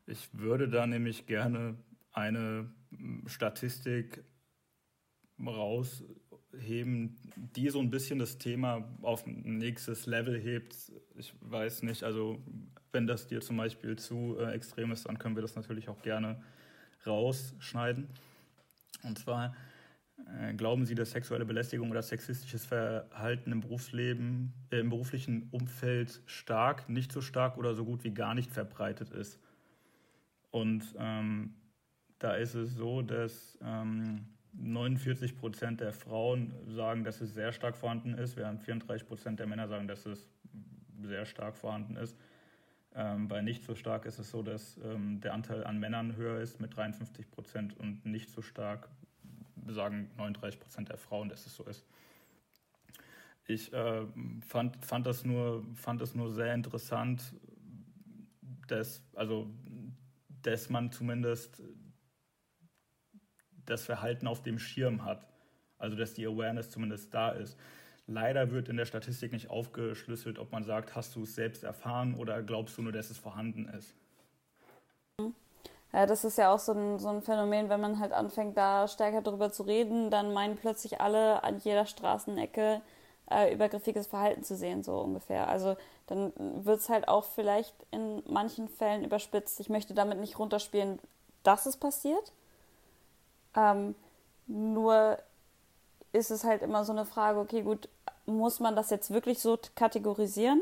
Ich 0.07 0.29
würde 0.33 0.69
da 0.69 0.85
nämlich 0.85 1.25
gerne 1.25 1.75
eine 2.11 2.69
Statistik 3.25 4.23
rausheben, 5.39 7.17
die 7.35 7.69
so 7.69 7.79
ein 7.79 7.89
bisschen 7.89 8.19
das 8.19 8.37
Thema 8.37 8.87
auf 9.01 9.25
ein 9.25 9.57
nächstes 9.57 10.05
Level 10.05 10.39
hebt. 10.39 10.75
Ich 11.15 11.33
weiß 11.41 11.83
nicht, 11.83 12.03
also 12.03 12.37
wenn 12.91 13.07
das 13.07 13.27
dir 13.27 13.41
zum 13.41 13.57
Beispiel 13.57 13.97
zu 13.97 14.37
äh, 14.39 14.53
extrem 14.53 14.91
ist, 14.91 15.07
dann 15.07 15.19
können 15.19 15.35
wir 15.35 15.41
das 15.41 15.55
natürlich 15.55 15.89
auch 15.89 16.01
gerne 16.01 16.41
rausschneiden. 17.05 18.07
Und 19.03 19.19
zwar 19.19 19.55
glauben 20.57 20.85
Sie, 20.85 20.95
dass 20.95 21.11
sexuelle 21.11 21.45
Belästigung 21.45 21.91
oder 21.91 22.01
sexistisches 22.01 22.65
Verhalten 22.65 23.51
im 23.51 23.61
Berufsleben, 23.61 24.53
äh, 24.71 24.79
im 24.79 24.89
beruflichen 24.89 25.49
Umfeld 25.51 26.21
stark, 26.25 26.89
nicht 26.89 27.11
so 27.11 27.21
stark 27.21 27.57
oder 27.57 27.73
so 27.73 27.85
gut 27.85 28.03
wie 28.03 28.13
gar 28.13 28.35
nicht 28.35 28.51
verbreitet 28.51 29.11
ist? 29.11 29.39
Und 30.51 30.83
ähm, 30.97 31.53
da 32.19 32.35
ist 32.35 32.55
es 32.55 32.75
so, 32.75 33.01
dass 33.01 33.57
ähm, 33.61 34.25
49 34.53 35.37
Prozent 35.37 35.81
der 35.81 35.91
Frauen 35.91 36.53
sagen, 36.67 37.03
dass 37.03 37.19
es 37.19 37.33
sehr 37.33 37.51
stark 37.51 37.75
vorhanden 37.75 38.13
ist, 38.13 38.37
während 38.37 38.61
34 38.61 39.05
Prozent 39.05 39.39
der 39.39 39.47
Männer 39.47 39.67
sagen, 39.67 39.87
dass 39.87 40.05
es 40.05 40.29
sehr 41.01 41.25
stark 41.25 41.57
vorhanden 41.57 41.97
ist. 41.97 42.17
Ähm, 42.95 43.27
bei 43.27 43.41
nicht 43.41 43.65
so 43.65 43.75
stark 43.75 44.05
ist 44.05 44.19
es 44.19 44.31
so, 44.31 44.41
dass 44.41 44.79
ähm, 44.85 45.19
der 45.19 45.33
Anteil 45.33 45.65
an 45.65 45.77
Männern 45.77 46.15
höher 46.15 46.39
ist 46.39 46.61
mit 46.61 46.75
53 46.75 47.29
Prozent 47.29 47.77
und 47.77 48.05
nicht 48.05 48.29
so 48.29 48.41
stark 48.41 48.87
sagen 49.67 50.09
39 50.17 50.59
Prozent 50.59 50.89
der 50.89 50.97
Frauen, 50.97 51.29
dass 51.29 51.45
es 51.45 51.55
so 51.55 51.63
ist. 51.63 51.85
Ich 53.47 53.71
äh, 53.73 54.05
fand, 54.45 54.83
fand, 54.83 55.05
das 55.05 55.23
nur, 55.23 55.65
fand 55.75 56.01
das 56.01 56.15
nur 56.15 56.31
sehr 56.31 56.53
interessant, 56.53 57.21
dass, 58.67 59.03
also, 59.13 59.49
dass 60.41 60.69
man 60.69 60.91
zumindest 60.91 61.61
das 63.65 63.83
Verhalten 63.83 64.27
auf 64.27 64.41
dem 64.41 64.59
Schirm 64.59 65.05
hat. 65.05 65.27
Also 65.77 65.95
dass 65.95 66.13
die 66.13 66.25
Awareness 66.25 66.69
zumindest 66.69 67.13
da 67.13 67.31
ist. 67.31 67.59
Leider 68.07 68.51
wird 68.51 68.69
in 68.69 68.77
der 68.77 68.85
Statistik 68.85 69.31
nicht 69.31 69.49
aufgeschlüsselt, 69.49 70.39
ob 70.39 70.51
man 70.51 70.63
sagt, 70.63 70.95
hast 70.95 71.15
du 71.15 71.23
es 71.23 71.35
selbst 71.35 71.63
erfahren 71.63 72.15
oder 72.15 72.41
glaubst 72.43 72.77
du 72.77 72.81
nur, 72.81 72.91
dass 72.91 73.09
es 73.09 73.17
vorhanden 73.17 73.67
ist. 73.67 73.95
Ja, 75.95 76.05
das 76.05 76.25
ist 76.25 76.37
ja 76.37 76.53
auch 76.53 76.59
so 76.59 76.73
ein, 76.73 76.99
so 76.99 77.07
ein 77.07 77.21
Phänomen, 77.21 77.69
wenn 77.69 77.79
man 77.79 77.99
halt 77.99 78.11
anfängt, 78.11 78.57
da 78.57 78.85
stärker 78.89 79.21
darüber 79.21 79.49
zu 79.49 79.63
reden, 79.63 80.09
dann 80.11 80.33
meinen 80.33 80.57
plötzlich 80.57 80.99
alle 80.99 81.41
an 81.45 81.59
jeder 81.59 81.85
Straßenecke 81.85 82.81
äh, 83.31 83.53
übergriffiges 83.53 84.07
Verhalten 84.07 84.43
zu 84.43 84.57
sehen, 84.57 84.83
so 84.83 84.99
ungefähr. 84.99 85.47
Also 85.47 85.77
dann 86.07 86.33
wird 86.65 86.81
es 86.81 86.89
halt 86.89 87.07
auch 87.07 87.23
vielleicht 87.23 87.73
in 87.91 88.21
manchen 88.27 88.67
Fällen 88.67 89.05
überspitzt. 89.05 89.61
Ich 89.61 89.69
möchte 89.69 89.93
damit 89.93 90.19
nicht 90.19 90.37
runterspielen, 90.37 90.99
dass 91.43 91.65
es 91.65 91.77
passiert, 91.77 92.33
ähm, 93.55 93.95
nur 94.47 95.17
ist 96.11 96.31
es 96.31 96.43
halt 96.43 96.61
immer 96.61 96.83
so 96.83 96.91
eine 96.91 97.05
Frage, 97.05 97.39
okay, 97.39 97.61
gut, 97.61 97.87
muss 98.25 98.59
man 98.59 98.75
das 98.75 98.89
jetzt 98.89 99.11
wirklich 99.11 99.39
so 99.39 99.57
kategorisieren? 99.75 100.61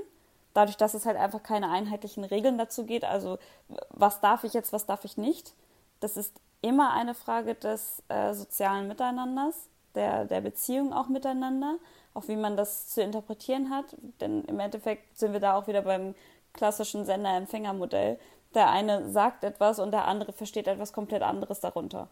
Dadurch, 0.53 0.77
dass 0.77 0.93
es 0.93 1.05
halt 1.05 1.17
einfach 1.17 1.41
keine 1.41 1.69
einheitlichen 1.69 2.23
Regeln 2.23 2.57
dazu 2.57 2.85
geht. 2.85 3.05
Also, 3.05 3.37
was 3.89 4.21
darf 4.21 4.43
ich 4.43 4.53
jetzt, 4.53 4.73
was 4.73 4.85
darf 4.85 5.05
ich 5.05 5.17
nicht? 5.17 5.53
Das 5.99 6.17
ist 6.17 6.39
immer 6.61 6.93
eine 6.93 7.13
Frage 7.13 7.55
des 7.55 8.03
äh, 8.07 8.33
sozialen 8.33 8.87
Miteinanders, 8.87 9.67
der, 9.95 10.25
der 10.25 10.41
Beziehung 10.41 10.93
auch 10.93 11.07
miteinander, 11.07 11.77
auch 12.13 12.27
wie 12.27 12.35
man 12.35 12.55
das 12.55 12.89
zu 12.89 13.01
interpretieren 13.01 13.69
hat. 13.69 13.85
Denn 14.21 14.43
im 14.45 14.59
Endeffekt 14.59 15.17
sind 15.17 15.33
wir 15.33 15.39
da 15.39 15.55
auch 15.57 15.67
wieder 15.67 15.81
beim 15.81 16.13
klassischen 16.53 17.05
Sender-Empfänger-Modell. 17.05 18.19
Der 18.53 18.69
eine 18.69 19.09
sagt 19.09 19.43
etwas 19.43 19.79
und 19.79 19.91
der 19.91 20.05
andere 20.05 20.33
versteht 20.33 20.67
etwas 20.67 20.93
komplett 20.93 21.23
anderes 21.23 21.59
darunter 21.59 22.07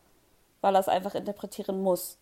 weil 0.62 0.76
er 0.76 0.80
es 0.80 0.88
einfach 0.88 1.16
interpretieren 1.16 1.82
muss. 1.82 2.18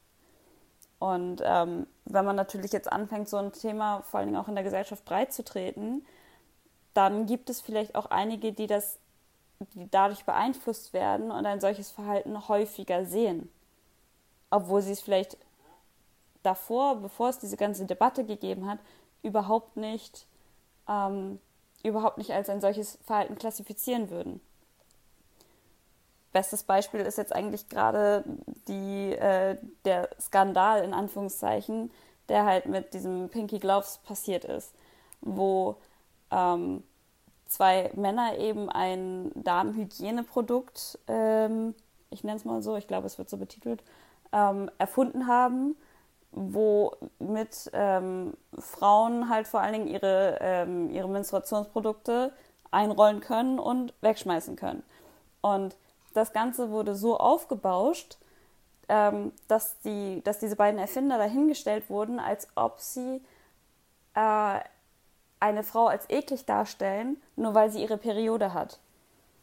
Und 0.99 1.41
ähm, 1.45 1.87
wenn 2.05 2.25
man 2.25 2.35
natürlich 2.35 2.73
jetzt 2.73 2.91
anfängt, 2.91 3.29
so 3.29 3.37
ein 3.37 3.53
Thema 3.53 4.01
vor 4.01 4.19
allen 4.19 4.29
Dingen 4.29 4.41
auch 4.41 4.49
in 4.49 4.55
der 4.55 4.65
Gesellschaft 4.65 5.05
breit 5.05 5.33
zu 5.33 5.43
treten, 5.43 6.05
dann 6.93 7.25
gibt 7.25 7.49
es 7.49 7.61
vielleicht 7.61 7.95
auch 7.95 8.07
einige, 8.07 8.51
die 8.51 8.67
das, 8.67 8.99
die 9.73 9.89
dadurch 9.89 10.25
beeinflusst 10.25 10.91
werden 10.91 11.31
und 11.31 11.45
ein 11.45 11.61
solches 11.61 11.91
Verhalten 11.91 12.49
häufiger 12.49 13.05
sehen. 13.05 13.49
Obwohl 14.49 14.81
sie 14.81 14.91
es 14.91 14.99
vielleicht 14.99 15.37
davor, 16.43 16.97
bevor 16.97 17.29
es 17.29 17.39
diese 17.39 17.57
ganze 17.57 17.85
Debatte 17.85 18.25
gegeben 18.25 18.69
hat, 18.69 18.79
überhaupt 19.21 19.77
nicht, 19.77 20.25
ähm, 20.87 21.39
überhaupt 21.83 22.17
nicht 22.17 22.33
als 22.33 22.49
ein 22.49 22.59
solches 22.59 22.97
Verhalten 23.05 23.35
klassifizieren 23.35 24.09
würden. 24.09 24.41
Bestes 26.31 26.63
Beispiel 26.63 27.01
ist 27.01 27.17
jetzt 27.17 27.33
eigentlich 27.33 27.69
gerade 27.69 28.23
die, 28.67 29.13
äh, 29.13 29.57
der 29.85 30.09
Skandal 30.19 30.83
in 30.83 30.93
Anführungszeichen, 30.93 31.91
der 32.27 32.45
halt 32.45 32.67
mit 32.67 32.93
diesem 32.93 33.29
Pinky 33.29 33.59
Gloves 33.59 33.99
passiert 33.99 34.45
ist, 34.45 34.73
wo 35.21 35.77
ähm, 36.29 36.83
zwei 37.47 37.91
Männer 37.95 38.37
eben 38.37 38.69
ein 38.69 39.31
Damenhygieneprodukt, 39.35 40.99
ähm, 41.07 41.73
ich 42.11 42.23
nenne 42.23 42.37
es 42.37 42.45
mal 42.45 42.61
so, 42.61 42.77
ich 42.77 42.87
glaube, 42.87 43.07
es 43.07 43.17
wird 43.17 43.29
so 43.29 43.37
betitelt, 43.37 43.83
ähm, 44.31 44.69
erfunden 44.77 45.27
haben, 45.27 45.75
wo 46.31 46.95
mit 47.17 47.71
ähm, 47.73 48.33
Frauen 48.57 49.29
halt 49.29 49.47
vor 49.47 49.61
allen 49.61 49.73
Dingen 49.73 49.87
ihre, 49.87 50.37
ähm, 50.41 50.91
ihre 50.91 51.09
Menstruationsprodukte 51.09 52.31
einrollen 52.71 53.19
können 53.19 53.57
und 53.57 53.93
wegschmeißen 54.01 54.55
können. 54.55 54.83
Und 55.41 55.75
das 56.19 56.33
Ganze 56.33 56.69
wurde 56.69 56.95
so 56.95 57.17
aufgebauscht, 57.17 58.17
ähm, 58.89 59.31
dass, 59.47 59.79
die, 59.79 60.21
dass 60.23 60.39
diese 60.39 60.55
beiden 60.55 60.79
Erfinder 60.79 61.17
dahingestellt 61.17 61.89
wurden, 61.89 62.19
als 62.19 62.47
ob 62.55 62.79
sie 62.79 63.21
äh, 64.15 64.59
eine 65.39 65.63
Frau 65.63 65.87
als 65.87 66.09
eklig 66.09 66.45
darstellen, 66.45 67.17
nur 67.35 67.53
weil 67.53 67.71
sie 67.71 67.81
ihre 67.81 67.97
Periode 67.97 68.53
hat. 68.53 68.79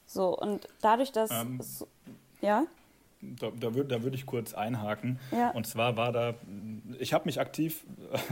So, 0.06 0.36
und 0.36 0.68
dadurch, 0.82 1.12
dass. 1.12 1.30
Ähm, 1.30 1.60
so, 1.62 1.88
ja? 2.40 2.66
Da, 3.22 3.50
da 3.50 3.74
würde 3.74 3.88
da 3.88 4.02
würd 4.02 4.14
ich 4.14 4.26
kurz 4.26 4.52
einhaken. 4.52 5.18
Ja. 5.32 5.50
Und 5.52 5.66
zwar 5.66 5.96
war 5.96 6.12
da, 6.12 6.34
ich 6.98 7.14
habe 7.14 7.24
mich 7.24 7.40
aktiv 7.40 7.84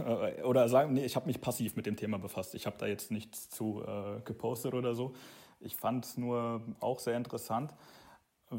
äh, 0.06 0.42
oder 0.42 0.68
sagen, 0.68 0.92
nee, 0.92 1.04
ich 1.04 1.16
habe 1.16 1.26
mich 1.26 1.40
passiv 1.40 1.74
mit 1.74 1.86
dem 1.86 1.96
Thema 1.96 2.18
befasst. 2.18 2.54
Ich 2.54 2.66
habe 2.66 2.76
da 2.78 2.86
jetzt 2.86 3.10
nichts 3.10 3.48
zu 3.48 3.82
äh, 3.82 4.20
gepostet 4.24 4.74
oder 4.74 4.94
so. 4.94 5.14
Ich 5.60 5.74
fand 5.74 6.04
es 6.04 6.18
nur 6.18 6.60
auch 6.80 6.98
sehr 6.98 7.16
interessant 7.16 7.72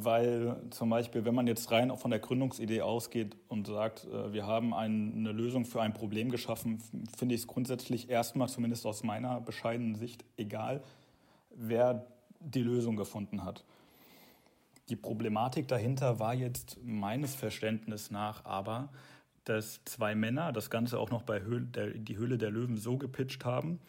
weil 0.03 0.57
zum 0.71 0.89
Beispiel, 0.89 1.25
wenn 1.25 1.35
man 1.35 1.47
jetzt 1.47 1.71
rein 1.71 1.95
von 1.95 2.11
der 2.11 2.19
Gründungsidee 2.19 2.81
ausgeht 2.81 3.35
und 3.47 3.67
sagt, 3.67 4.05
äh, 4.05 4.33
wir 4.33 4.45
haben 4.45 4.73
eine 4.73 5.31
Lösung 5.31 5.65
für 5.65 5.81
ein 5.81 5.93
Problem 5.93 6.29
geschaffen, 6.29 6.81
finde 7.17 7.35
ich 7.35 7.41
es 7.41 7.47
grundsätzlich 7.47 8.09
erstmal, 8.09 8.49
zumindest 8.49 8.85
aus 8.85 9.03
meiner 9.03 9.39
bescheidenen 9.39 9.95
Sicht, 9.95 10.25
egal, 10.37 10.83
wer 11.49 12.05
die 12.39 12.61
Lösung 12.61 12.95
gefunden 12.95 13.43
hat. 13.43 13.63
Die 14.89 14.95
Problematik 14.95 15.67
dahinter 15.67 16.19
war 16.19 16.33
jetzt 16.33 16.77
meines 16.83 17.33
Verständnisses 17.33 18.11
nach 18.11 18.45
aber, 18.45 18.89
dass 19.45 19.83
zwei 19.85 20.13
Männer 20.15 20.51
das 20.51 20.69
Ganze 20.69 20.99
auch 20.99 21.11
noch 21.11 21.23
bei 21.23 21.41
Höhle 21.41 21.65
der, 21.65 21.87
die 21.91 22.17
Höhle 22.17 22.37
der 22.37 22.51
Löwen 22.51 22.77
so 22.77 22.97
gepitcht 22.97 23.45
haben, 23.45 23.79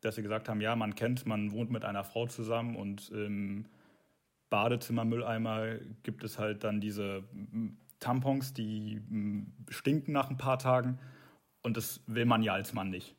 dass 0.00 0.14
sie 0.14 0.22
gesagt 0.22 0.48
haben, 0.48 0.60
ja, 0.60 0.76
man 0.76 0.94
kennt, 0.94 1.26
man 1.26 1.52
wohnt 1.52 1.70
mit 1.70 1.84
einer 1.84 2.04
Frau 2.04 2.26
zusammen 2.26 2.76
und 2.76 3.10
ähm, 3.14 3.66
Badezimmermülleimer 4.50 5.76
gibt 6.02 6.24
es 6.24 6.38
halt 6.38 6.64
dann 6.64 6.80
diese 6.80 7.24
Tampons, 8.00 8.52
die 8.52 9.00
stinken 9.68 10.12
nach 10.12 10.28
ein 10.28 10.36
paar 10.36 10.58
Tagen 10.58 10.98
und 11.62 11.76
das 11.76 12.00
will 12.06 12.24
man 12.24 12.42
ja 12.42 12.52
als 12.52 12.72
Mann 12.72 12.90
nicht. 12.90 13.14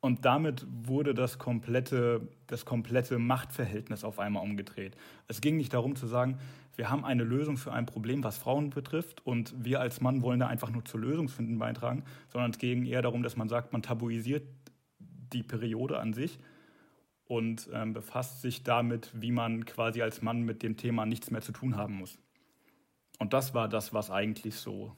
Und 0.00 0.24
damit 0.24 0.64
wurde 0.70 1.14
das 1.14 1.38
komplette, 1.38 2.28
das 2.46 2.64
komplette 2.64 3.18
Machtverhältnis 3.18 4.04
auf 4.04 4.20
einmal 4.20 4.44
umgedreht. 4.44 4.96
Es 5.26 5.40
ging 5.40 5.56
nicht 5.56 5.74
darum 5.74 5.96
zu 5.96 6.06
sagen, 6.06 6.38
wir 6.76 6.90
haben 6.90 7.04
eine 7.04 7.24
Lösung 7.24 7.56
für 7.56 7.72
ein 7.72 7.86
Problem, 7.86 8.22
was 8.22 8.38
Frauen 8.38 8.70
betrifft, 8.70 9.26
und 9.26 9.52
wir 9.64 9.80
als 9.80 10.00
Mann 10.00 10.22
wollen 10.22 10.38
da 10.38 10.46
einfach 10.46 10.70
nur 10.70 10.84
zur 10.84 11.00
Lösungsfinden 11.00 11.58
beitragen, 11.58 12.04
sondern 12.28 12.50
es 12.50 12.58
ging 12.58 12.84
eher 12.84 13.02
darum, 13.02 13.22
dass 13.22 13.36
man 13.36 13.48
sagt, 13.48 13.72
man 13.72 13.82
tabuisiert 13.82 14.46
die 15.32 15.42
Periode 15.42 15.98
an 15.98 16.12
sich 16.12 16.38
und 17.28 17.68
ähm, 17.72 17.92
befasst 17.92 18.40
sich 18.42 18.62
damit, 18.62 19.10
wie 19.14 19.32
man 19.32 19.64
quasi 19.64 20.02
als 20.02 20.22
Mann 20.22 20.42
mit 20.42 20.62
dem 20.62 20.76
Thema 20.76 21.06
nichts 21.06 21.30
mehr 21.30 21.42
zu 21.42 21.52
tun 21.52 21.76
haben 21.76 21.94
muss. 21.94 22.18
Und 23.18 23.32
das 23.32 23.54
war 23.54 23.68
das, 23.68 23.92
was 23.92 24.10
eigentlich 24.10 24.56
so 24.56 24.96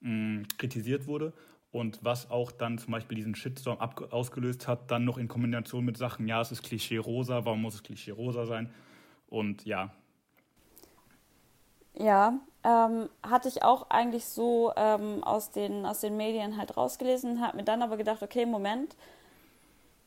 mh, 0.00 0.10
mm, 0.10 0.48
kritisiert 0.58 1.06
wurde 1.06 1.32
und 1.72 2.04
was 2.04 2.30
auch 2.30 2.52
dann 2.52 2.78
zum 2.78 2.92
Beispiel 2.92 3.16
diesen 3.16 3.34
Shitstorm 3.34 3.78
ausgelöst 3.80 4.68
hat, 4.68 4.90
dann 4.90 5.04
noch 5.04 5.18
in 5.18 5.26
Kombination 5.26 5.84
mit 5.84 5.96
Sachen, 5.96 6.28
ja, 6.28 6.40
es 6.40 6.52
ist 6.52 6.62
Klischee 6.62 6.98
rosa, 6.98 7.44
warum 7.44 7.62
muss 7.62 7.74
es 7.74 7.82
Klischee 7.82 8.12
rosa 8.12 8.46
sein? 8.46 8.72
Und 9.28 9.64
ja. 9.64 9.90
Ja, 11.94 12.38
ähm, 12.62 13.08
hatte 13.22 13.48
ich 13.48 13.62
auch 13.64 13.90
eigentlich 13.90 14.24
so 14.24 14.72
ähm, 14.76 15.24
aus, 15.24 15.50
den, 15.50 15.84
aus 15.84 16.00
den 16.00 16.16
Medien 16.16 16.56
halt 16.56 16.76
rausgelesen, 16.76 17.44
habe 17.44 17.56
mir 17.56 17.64
dann 17.64 17.82
aber 17.82 17.96
gedacht, 17.96 18.22
okay, 18.22 18.46
Moment, 18.46 18.96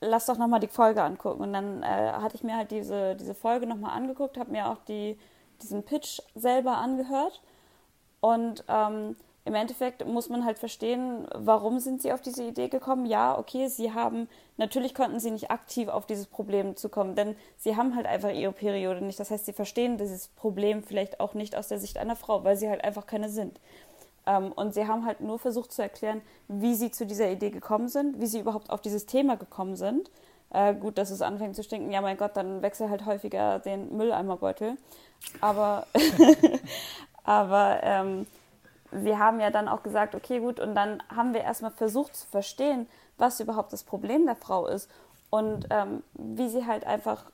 lass 0.02 0.26
doch 0.26 0.38
nochmal 0.38 0.60
die 0.60 0.68
Folge 0.68 1.04
angucken. 1.04 1.42
Und 1.42 1.54
dann 1.54 1.84
äh, 1.84 1.86
hatte 1.86 2.36
ich 2.36 2.44
mir 2.44 2.56
halt 2.56 2.72
diese, 2.72 3.16
diese 3.16 3.34
Folge 3.34 3.68
nochmal 3.68 3.96
angeguckt, 3.96 4.38
habe 4.38 4.52
mir 4.52 4.70
auch 4.70 4.80
die, 4.88 5.18
diesen 5.62 5.84
Pitch 5.84 6.22
selber 6.36 6.78
angehört. 6.78 7.42
Und 8.20 8.64
ähm, 8.68 9.16
im 9.48 9.56
Endeffekt 9.56 10.06
muss 10.06 10.28
man 10.28 10.44
halt 10.44 10.60
verstehen, 10.60 11.26
warum 11.34 11.80
sind 11.80 12.02
sie 12.02 12.12
auf 12.12 12.20
diese 12.20 12.44
Idee 12.44 12.68
gekommen. 12.68 13.06
Ja, 13.06 13.38
okay, 13.40 13.68
sie 13.70 13.94
haben, 13.94 14.28
natürlich 14.58 14.94
konnten 14.94 15.22
sie 15.22 15.32
nicht 15.32 15.52
aktiv 15.52 15.88
auf 15.88 16.06
dieses 16.06 16.28
Problem 16.28 16.76
zukommen, 16.76 17.16
denn 17.16 17.34
sie 17.56 17.78
haben 17.78 17.96
halt 17.96 18.08
einfach 18.08 18.32
ihre 18.32 18.52
Periode 18.52 19.06
nicht. 19.06 19.18
Das 19.22 19.32
heißt, 19.32 19.46
sie 19.46 19.54
verstehen 19.54 19.98
dieses 19.98 20.28
Problem 20.28 20.84
vielleicht 20.84 21.22
auch 21.22 21.34
nicht 21.34 21.56
aus 21.56 21.70
der 21.70 21.80
Sicht 21.80 21.98
einer 21.98 22.18
Frau, 22.18 22.44
weil 22.44 22.58
sie 22.58 22.68
halt 22.68 22.84
einfach 22.84 23.08
keine 23.08 23.30
sind. 23.30 23.58
Ähm, 24.28 24.52
und 24.52 24.74
sie 24.74 24.86
haben 24.88 25.06
halt 25.06 25.22
nur 25.22 25.40
versucht 25.40 25.72
zu 25.72 25.82
erklären, 25.82 26.22
wie 26.50 26.76
sie 26.76 26.92
zu 26.92 27.08
dieser 27.08 27.32
Idee 27.32 27.50
gekommen 27.50 27.88
sind, 27.88 28.20
wie 28.20 28.28
sie 28.28 28.40
überhaupt 28.40 28.70
auf 28.70 28.82
dieses 28.82 29.06
Thema 29.06 29.38
gekommen 29.38 29.76
sind. 29.76 30.12
Äh, 30.50 30.76
gut, 30.76 30.98
dass 30.98 31.10
es 31.10 31.22
anfängt 31.22 31.56
zu 31.56 31.64
stinken, 31.64 31.92
ja 31.92 32.02
mein 32.02 32.18
Gott, 32.18 32.36
dann 32.36 32.62
wechsel 32.62 32.90
halt 32.90 33.06
häufiger 33.06 33.60
den 33.60 33.96
Mülleimerbeutel. 33.96 34.78
Aber, 35.42 35.88
aber 37.24 37.80
ähm, 37.84 38.28
wir 38.92 39.18
haben 39.18 39.40
ja 39.40 39.50
dann 39.50 39.68
auch 39.68 39.82
gesagt, 39.82 40.14
okay, 40.14 40.40
gut, 40.40 40.60
und 40.60 40.76
dann 40.76 41.02
haben 41.14 41.34
wir 41.34 41.42
erstmal 41.42 41.72
versucht 41.72 42.16
zu 42.16 42.28
verstehen, 42.28 42.88
was 43.18 43.40
überhaupt 43.40 43.74
das 43.74 43.84
Problem 43.84 44.26
der 44.26 44.36
Frau 44.36 44.68
ist 44.68 44.90
und 45.30 45.68
ähm, 45.70 46.04
wie 46.14 46.50
sie 46.50 46.66
halt 46.66 46.86
einfach 46.86 47.26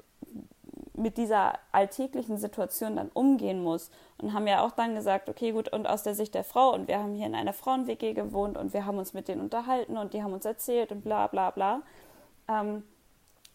mit 0.93 1.17
dieser 1.17 1.59
alltäglichen 1.71 2.37
Situation 2.37 2.95
dann 2.95 3.09
umgehen 3.13 3.63
muss. 3.63 3.89
Und 4.17 4.33
haben 4.33 4.47
ja 4.47 4.65
auch 4.65 4.71
dann 4.71 4.95
gesagt, 4.95 5.29
okay, 5.29 5.51
gut, 5.51 5.69
und 5.69 5.87
aus 5.87 6.03
der 6.03 6.15
Sicht 6.15 6.35
der 6.35 6.43
Frau, 6.43 6.73
und 6.73 6.87
wir 6.87 6.99
haben 6.99 7.15
hier 7.15 7.25
in 7.25 7.35
einer 7.35 7.53
Frauen-WG 7.53 8.13
gewohnt 8.13 8.57
und 8.57 8.73
wir 8.73 8.85
haben 8.85 8.97
uns 8.97 9.13
mit 9.13 9.27
denen 9.27 9.41
unterhalten 9.41 9.97
und 9.97 10.13
die 10.13 10.23
haben 10.23 10.33
uns 10.33 10.45
erzählt 10.45 10.91
und 10.91 11.03
bla 11.03 11.27
bla 11.27 11.51
bla. 11.51 11.81
Ähm, 12.47 12.83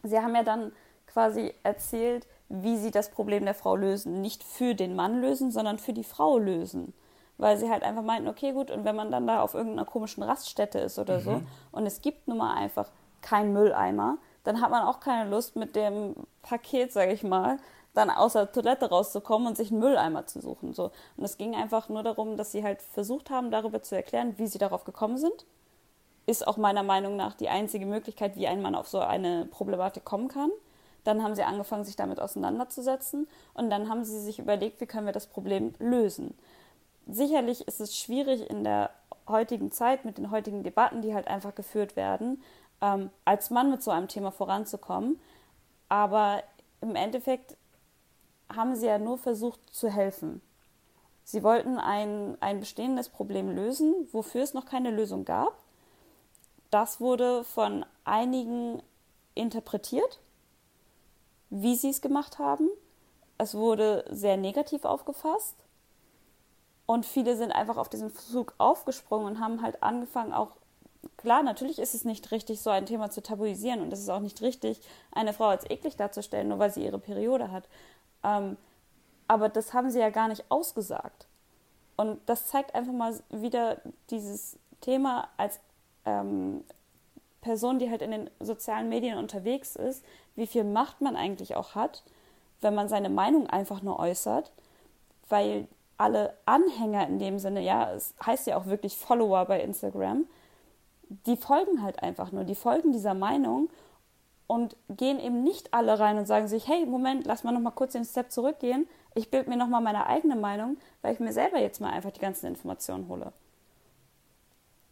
sie 0.03 0.18
haben 0.18 0.35
ja 0.35 0.42
dann 0.42 0.72
quasi 1.07 1.55
erzählt, 1.62 2.27
wie 2.48 2.77
sie 2.77 2.90
das 2.90 3.11
Problem 3.11 3.44
der 3.44 3.55
Frau 3.55 3.77
lösen. 3.77 4.20
Nicht 4.20 4.42
für 4.42 4.74
den 4.74 4.96
Mann 4.96 5.20
lösen, 5.20 5.51
sondern 5.51 5.79
für 5.79 5.92
die 5.92 6.05
Frau 6.05 6.38
lösen 6.38 6.92
weil 7.38 7.57
sie 7.57 7.70
halt 7.70 7.85
einfach 7.85 8.03
meinten, 8.03 8.29
okay, 8.29 8.53
gut, 8.53 8.70
und 8.70 8.85
wenn 8.85 8.96
man 8.96 9.11
dann 9.11 9.27
da 9.27 9.42
auf 9.42 9.55
irgendeiner 9.55 9.87
komischen 9.87 10.22
Raststätte 10.22 10.81
ist 10.81 10.98
oder 10.98 11.18
mhm. 11.18 11.22
so 11.22 11.42
und 11.70 11.87
es 11.87 12.03
gibt 12.03 12.29
nun 12.29 12.38
mal 12.38 12.55
einfach 12.55 12.90
keinen 13.22 13.53
Mülleimer, 13.53 14.18
dann 14.48 14.62
hat 14.62 14.70
man 14.70 14.82
auch 14.82 14.98
keine 14.98 15.28
Lust 15.28 15.56
mit 15.56 15.76
dem 15.76 16.14
Paket, 16.40 16.90
sage 16.90 17.12
ich 17.12 17.22
mal, 17.22 17.58
dann 17.92 18.08
aus 18.08 18.32
der 18.32 18.50
Toilette 18.50 18.88
rauszukommen 18.88 19.46
und 19.46 19.58
sich 19.58 19.70
einen 19.70 19.80
Mülleimer 19.80 20.24
zu 20.24 20.40
suchen. 20.40 20.72
So. 20.72 20.90
Und 21.18 21.24
es 21.24 21.37
ging 21.37 21.54
einfach 21.54 21.90
nur 21.90 22.02
darum, 22.02 22.38
dass 22.38 22.50
sie 22.50 22.64
halt 22.64 22.80
versucht 22.80 23.28
haben, 23.28 23.50
darüber 23.50 23.82
zu 23.82 23.94
erklären, 23.94 24.38
wie 24.38 24.46
sie 24.46 24.56
darauf 24.56 24.84
gekommen 24.84 25.18
sind. 25.18 25.44
Ist 26.24 26.46
auch 26.46 26.56
meiner 26.56 26.82
Meinung 26.82 27.14
nach 27.14 27.34
die 27.34 27.50
einzige 27.50 27.84
Möglichkeit, 27.84 28.37
wie 28.37 28.48
ein 28.48 28.62
Mann 28.62 28.74
auf 28.74 28.88
so 28.88 29.00
eine 29.00 29.44
Problematik 29.44 30.06
kommen 30.06 30.28
kann. 30.28 30.50
Dann 31.04 31.22
haben 31.22 31.34
sie 31.34 31.42
angefangen, 31.42 31.84
sich 31.84 31.96
damit 31.96 32.18
auseinanderzusetzen 32.18 33.28
und 33.52 33.68
dann 33.68 33.90
haben 33.90 34.02
sie 34.04 34.18
sich 34.18 34.38
überlegt, 34.38 34.80
wie 34.80 34.87
können 34.87 35.04
wir 35.04 35.12
das 35.12 35.26
Problem 35.26 35.74
lösen 35.78 36.34
sicherlich 37.08 37.66
ist 37.66 37.80
es 37.80 37.96
schwierig 37.96 38.48
in 38.48 38.64
der 38.64 38.90
heutigen 39.26 39.72
Zeit 39.72 40.04
mit 40.04 40.18
den 40.18 40.30
heutigen 40.30 40.62
Debatten, 40.62 41.02
die 41.02 41.14
halt 41.14 41.26
einfach 41.26 41.54
geführt 41.54 41.96
werden, 41.96 42.42
ähm, 42.80 43.10
als 43.24 43.50
Mann 43.50 43.70
mit 43.70 43.82
so 43.82 43.90
einem 43.90 44.08
Thema 44.08 44.30
voranzukommen. 44.30 45.20
Aber 45.88 46.42
im 46.80 46.94
Endeffekt 46.94 47.56
haben 48.54 48.76
sie 48.76 48.86
ja 48.86 48.98
nur 48.98 49.18
versucht 49.18 49.60
zu 49.70 49.88
helfen. 49.88 50.40
Sie 51.24 51.42
wollten 51.42 51.78
ein, 51.78 52.38
ein 52.40 52.60
bestehendes 52.60 53.10
Problem 53.10 53.54
lösen, 53.54 54.08
wofür 54.12 54.42
es 54.42 54.54
noch 54.54 54.64
keine 54.64 54.90
Lösung 54.90 55.24
gab. 55.24 55.52
Das 56.70 57.00
wurde 57.00 57.44
von 57.44 57.84
einigen 58.04 58.82
interpretiert, 59.34 60.20
wie 61.50 61.74
sie 61.74 61.90
es 61.90 62.00
gemacht 62.00 62.38
haben. 62.38 62.68
Es 63.36 63.54
wurde 63.54 64.04
sehr 64.10 64.36
negativ 64.36 64.84
aufgefasst. 64.84 65.56
Und 66.86 67.04
viele 67.04 67.36
sind 67.36 67.52
einfach 67.52 67.76
auf 67.76 67.90
diesen 67.90 68.14
Zug 68.14 68.54
aufgesprungen 68.56 69.26
und 69.26 69.40
haben 69.40 69.60
halt 69.60 69.82
angefangen, 69.82 70.32
auch 70.32 70.52
klar, 71.16 71.42
natürlich 71.42 71.78
ist 71.78 71.94
es 71.94 72.04
nicht 72.04 72.30
richtig, 72.30 72.61
so 72.61 72.70
ein 72.70 72.87
Thema 72.87 73.11
zu 73.11 73.22
tabuisieren 73.22 73.80
und 73.80 73.92
es 73.92 74.00
ist 74.00 74.08
auch 74.08 74.20
nicht 74.20 74.40
richtig, 74.42 74.80
eine 75.12 75.32
Frau 75.32 75.46
als 75.46 75.68
eklig 75.70 75.96
darzustellen, 75.96 76.48
nur 76.48 76.58
weil 76.58 76.70
sie 76.70 76.84
ihre 76.84 76.98
Periode 76.98 77.50
hat. 77.50 77.64
Ähm, 78.24 78.56
aber 79.26 79.48
das 79.48 79.74
haben 79.74 79.90
sie 79.90 80.00
ja 80.00 80.11
gar 80.11 80.28
nicht 80.28 80.44
ausgesagt. 80.48 81.26
Und 81.96 82.20
das 82.26 82.46
zeigt 82.46 82.74
einfach 82.74 82.92
mal 82.92 83.18
wieder 83.30 83.78
dieses 84.11 84.56
Thema 84.80 85.28
als 85.37 85.61
ähm, 86.06 86.64
Person, 87.40 87.78
die 87.78 87.90
halt 87.90 88.02
in 88.02 88.11
den 88.11 88.30
sozialen 88.40 88.88
Medien 88.88 89.18
unterwegs 89.18 89.76
ist, 89.76 90.04
wie 90.37 90.46
viel 90.46 90.64
Macht 90.64 91.00
man 91.00 91.16
eigentlich 91.16 91.56
auch 91.56 91.74
hat, 91.74 92.02
wenn 92.61 92.74
man 92.74 92.88
seine 92.88 93.08
Meinung 93.08 93.48
einfach 93.48 93.82
nur 93.82 93.98
äußert, 93.98 94.52
weil 95.28 95.66
alle 95.96 96.34
Anhänger 96.46 97.06
in 97.06 97.18
dem 97.18 97.38
Sinne, 97.38 97.61
ja, 97.61 97.92
es 97.92 98.14
heißt 98.24 98.46
ja 98.46 98.56
auch 98.56 98.66
wirklich 98.66 98.96
Follower 98.96 99.44
bei 99.44 99.61
Instagram, 99.61 100.26
die 101.09 101.37
folgen 101.37 101.83
halt 101.83 102.03
einfach 102.03 102.33
nur, 102.33 102.44
die 102.44 102.55
folgen 102.55 102.92
dieser 102.92 103.14
Meinung 103.14 103.68
und 104.47 104.77
gehen 104.88 105.21
eben 105.21 105.42
nicht 105.42 105.75
alle 105.75 105.99
rein 105.99 106.18
und 106.18 106.27
sagen 106.27 106.49
sich, 106.49 106.66
hey, 106.66 106.87
Moment, 106.87 107.27
lass 107.27 107.44
mal 107.44 107.53
noch 107.53 107.61
mal 107.61 107.71
kurz 107.71 107.92
den 107.92 108.05
Step 108.05 108.33
zurückgehen. 108.33 108.88
Ich 109.14 109.31
bilde 109.31 109.51
mir 109.51 109.57
noch 109.57 109.68
mal 109.68 109.81
meine 109.81 110.07
eigene 110.07 110.37
Meinung, 110.37 110.79
weil 111.03 111.14
ich 111.14 111.21
mir 111.21 111.33
selber 111.33 111.61
jetzt 111.61 111.81
mal 111.81 111.90
einfach 111.90 112.11
die 112.11 112.21
ganzen 112.21 112.47
Informationen 112.47 113.09
hole. 113.09 113.33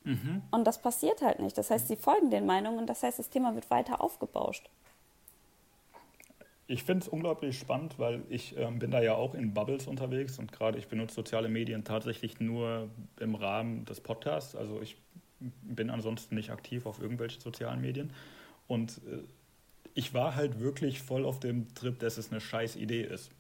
Mhm. 0.05 0.43
Und 0.51 0.65
das 0.67 0.81
passiert 0.81 1.23
halt 1.23 1.41
nicht. 1.41 1.57
Das 1.59 1.71
heißt, 1.71 1.89
sie 1.89 1.97
folgen 1.97 2.31
den 2.31 2.47
Meinungen 2.47 2.79
und 2.79 2.87
das 2.87 3.03
heißt, 3.03 3.19
das 3.19 3.31
Thema 3.31 3.55
wird 3.55 3.71
weiter 3.71 4.01
aufgebauscht. 4.01 4.69
Ich 6.69 6.83
finde 6.83 7.05
es 7.05 7.09
unglaublich 7.09 7.59
spannend, 7.59 7.99
weil 7.99 8.25
ich 8.29 8.57
ähm, 8.59 8.79
bin 8.79 8.91
da 8.91 9.01
ja 9.01 9.15
auch 9.15 9.35
in 9.35 9.55
Bubbles 9.55 9.87
unterwegs 9.87 10.39
und 10.39 10.53
gerade 10.53 10.79
ich 10.79 10.89
benutze 10.89 11.15
soziale 11.15 11.49
Medien 11.49 11.85
tatsächlich 11.85 12.41
nur 12.41 12.89
im 13.21 13.37
Rahmen 13.37 13.85
des 13.85 14.01
Podcasts. 14.01 14.57
Also 14.57 14.83
ich 14.83 14.97
bin 15.41 15.91
ansonsten 15.91 16.35
nicht 16.35 16.51
aktiv 16.51 16.87
auf 16.87 17.01
irgendwelchen 17.01 17.41
sozialen 17.41 17.81
Medien. 17.81 18.13
Und 18.67 19.01
äh, 19.07 19.23
ich 19.95 20.15
war 20.15 20.35
halt 20.35 20.61
wirklich 20.61 21.01
voll 21.01 21.25
auf 21.25 21.41
dem 21.41 21.75
Trip, 21.75 21.99
dass 21.99 22.19
es 22.19 22.31
eine 22.31 22.41
scheiß 22.41 22.77
Idee 22.77 23.03
ist. 23.03 23.31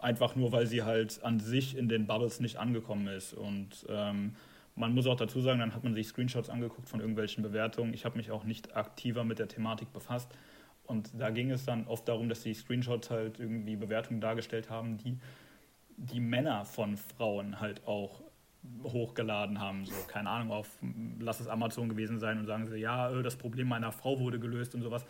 Einfach 0.00 0.34
nur, 0.34 0.52
weil 0.52 0.66
sie 0.66 0.82
halt 0.82 1.22
an 1.22 1.40
sich 1.40 1.76
in 1.76 1.88
den 1.88 2.06
Bubbles 2.06 2.40
nicht 2.40 2.56
angekommen 2.56 3.06
ist. 3.08 3.34
Und 3.34 3.86
ähm, 3.88 4.34
man 4.74 4.94
muss 4.94 5.06
auch 5.06 5.16
dazu 5.16 5.40
sagen, 5.40 5.60
dann 5.60 5.74
hat 5.74 5.84
man 5.84 5.94
sich 5.94 6.08
Screenshots 6.08 6.48
angeguckt 6.48 6.88
von 6.88 7.00
irgendwelchen 7.00 7.42
Bewertungen. 7.42 7.92
Ich 7.92 8.04
habe 8.04 8.16
mich 8.16 8.30
auch 8.30 8.44
nicht 8.44 8.76
aktiver 8.76 9.24
mit 9.24 9.38
der 9.38 9.48
Thematik 9.48 9.92
befasst. 9.92 10.30
Und 10.84 11.10
da 11.18 11.30
ging 11.30 11.50
es 11.50 11.64
dann 11.64 11.86
oft 11.86 12.08
darum, 12.08 12.28
dass 12.28 12.42
die 12.42 12.54
Screenshots 12.54 13.10
halt 13.10 13.38
irgendwie 13.38 13.76
Bewertungen 13.76 14.20
dargestellt 14.20 14.70
haben, 14.70 14.96
die 14.96 15.18
die 15.98 16.20
Männer 16.20 16.64
von 16.64 16.96
Frauen 16.96 17.60
halt 17.60 17.86
auch 17.86 18.22
hochgeladen 18.82 19.60
haben. 19.60 19.84
So, 19.84 19.94
keine 20.06 20.30
Ahnung, 20.30 20.52
auf 20.52 20.68
lass 21.18 21.40
es 21.40 21.48
Amazon 21.48 21.88
gewesen 21.88 22.18
sein 22.18 22.38
und 22.38 22.46
sagen 22.46 22.66
sie, 22.66 22.76
ja, 22.76 23.10
äh, 23.10 23.22
das 23.22 23.36
Problem 23.36 23.68
meiner 23.68 23.92
Frau 23.92 24.18
wurde 24.20 24.38
gelöst 24.38 24.74
und 24.74 24.82
sowas. 24.82 25.04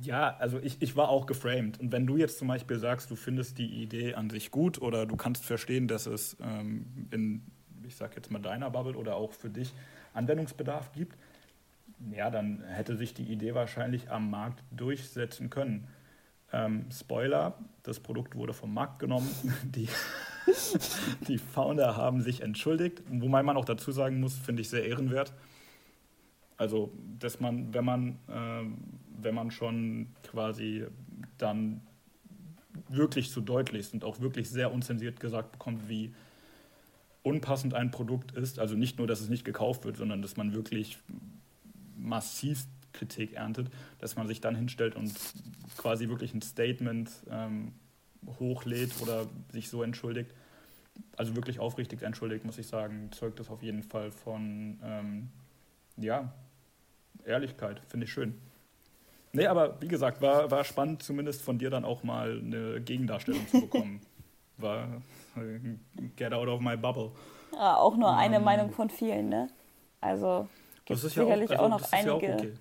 Ja, 0.00 0.36
also 0.38 0.58
ich, 0.58 0.80
ich 0.80 0.96
war 0.96 1.08
auch 1.08 1.26
geframed. 1.26 1.80
Und 1.80 1.92
wenn 1.92 2.06
du 2.06 2.16
jetzt 2.16 2.38
zum 2.38 2.48
Beispiel 2.48 2.78
sagst, 2.78 3.10
du 3.10 3.16
findest 3.16 3.58
die 3.58 3.82
Idee 3.82 4.14
an 4.14 4.30
sich 4.30 4.50
gut 4.50 4.80
oder 4.80 5.06
du 5.06 5.16
kannst 5.16 5.44
verstehen, 5.44 5.86
dass 5.86 6.06
es 6.06 6.36
ähm, 6.40 7.08
in, 7.10 7.42
ich 7.86 7.96
sag 7.96 8.16
jetzt 8.16 8.30
mal 8.30 8.40
deiner 8.40 8.70
Bubble 8.70 8.96
oder 8.96 9.16
auch 9.16 9.32
für 9.32 9.50
dich 9.50 9.72
Anwendungsbedarf 10.14 10.92
gibt, 10.92 11.16
ja, 12.14 12.30
dann 12.30 12.62
hätte 12.62 12.96
sich 12.96 13.14
die 13.14 13.24
Idee 13.24 13.54
wahrscheinlich 13.54 14.10
am 14.10 14.30
Markt 14.30 14.62
durchsetzen 14.70 15.50
können. 15.50 15.88
Ähm, 16.52 16.86
Spoiler, 16.90 17.58
das 17.82 18.00
Produkt 18.00 18.34
wurde 18.34 18.52
vom 18.52 18.72
Markt 18.72 18.98
genommen. 18.98 19.28
Die, 19.64 19.88
die 21.28 21.38
Founder 21.38 21.96
haben 21.96 22.20
sich 22.20 22.42
entschuldigt, 22.42 23.02
wobei 23.08 23.42
man 23.42 23.56
auch 23.56 23.64
dazu 23.64 23.92
sagen 23.92 24.20
muss, 24.20 24.34
finde 24.34 24.62
ich 24.62 24.68
sehr 24.68 24.84
ehrenwert. 24.84 25.32
Also, 26.56 26.92
dass 27.18 27.40
man, 27.40 27.74
wenn 27.74 27.84
man, 27.84 28.08
äh, 28.28 28.64
wenn 29.20 29.34
man 29.34 29.50
schon 29.50 30.08
quasi 30.22 30.86
dann 31.38 31.82
wirklich 32.88 33.30
zu 33.30 33.40
deutlich 33.40 33.92
und 33.92 34.04
auch 34.04 34.20
wirklich 34.20 34.48
sehr 34.48 34.72
unzensiert 34.72 35.20
gesagt 35.20 35.52
bekommt, 35.52 35.88
wie 35.88 36.14
unpassend 37.22 37.74
ein 37.74 37.90
Produkt 37.90 38.32
ist, 38.32 38.58
also 38.58 38.76
nicht 38.76 38.98
nur, 38.98 39.06
dass 39.06 39.20
es 39.20 39.28
nicht 39.28 39.44
gekauft 39.44 39.84
wird, 39.84 39.96
sondern 39.96 40.22
dass 40.22 40.36
man 40.36 40.52
wirklich 40.52 40.98
massiv 41.98 42.66
Kritik 42.92 43.34
erntet, 43.34 43.68
dass 43.98 44.16
man 44.16 44.26
sich 44.26 44.40
dann 44.40 44.54
hinstellt 44.54 44.96
und 44.96 45.12
quasi 45.76 46.08
wirklich 46.08 46.32
ein 46.34 46.42
Statement 46.42 47.10
ähm, 47.30 47.72
hochlädt 48.38 48.92
oder 49.02 49.26
sich 49.52 49.68
so 49.68 49.82
entschuldigt. 49.82 50.30
Also 51.16 51.36
wirklich 51.36 51.60
aufrichtig 51.60 52.02
entschuldigt, 52.02 52.44
muss 52.44 52.58
ich 52.58 52.66
sagen, 52.66 53.10
zeugt 53.12 53.38
das 53.38 53.50
auf 53.50 53.62
jeden 53.62 53.82
Fall 53.82 54.10
von, 54.10 54.80
ähm, 54.82 55.28
ja, 55.96 56.32
Ehrlichkeit, 57.24 57.80
finde 57.88 58.06
ich 58.06 58.12
schön. 58.12 58.40
Nee, 59.32 59.46
aber 59.46 59.80
wie 59.82 59.88
gesagt, 59.88 60.22
war, 60.22 60.50
war 60.50 60.64
spannend, 60.64 61.02
zumindest 61.02 61.42
von 61.42 61.58
dir 61.58 61.68
dann 61.68 61.84
auch 61.84 62.02
mal 62.02 62.38
eine 62.38 62.80
Gegendarstellung 62.80 63.46
zu 63.48 63.60
bekommen. 63.62 64.00
war 64.56 65.02
get 66.16 66.32
out 66.32 66.48
of 66.48 66.60
my 66.60 66.76
bubble. 66.76 67.10
Ja, 67.52 67.76
auch 67.76 67.96
nur 67.96 68.16
eine 68.16 68.36
ähm, 68.36 68.44
Meinung 68.44 68.70
von 68.70 68.88
vielen, 68.88 69.28
ne? 69.28 69.48
Also 70.00 70.48
gibt 70.84 71.02
es 71.02 71.12
sicherlich 71.12 71.50
ja 71.50 71.58
auch, 71.58 71.64
also, 71.64 71.74
auch 71.74 71.80
noch 71.80 71.92
einige. 71.92 72.26
Ja, 72.26 72.34
auch 72.34 72.38
okay. 72.38 72.52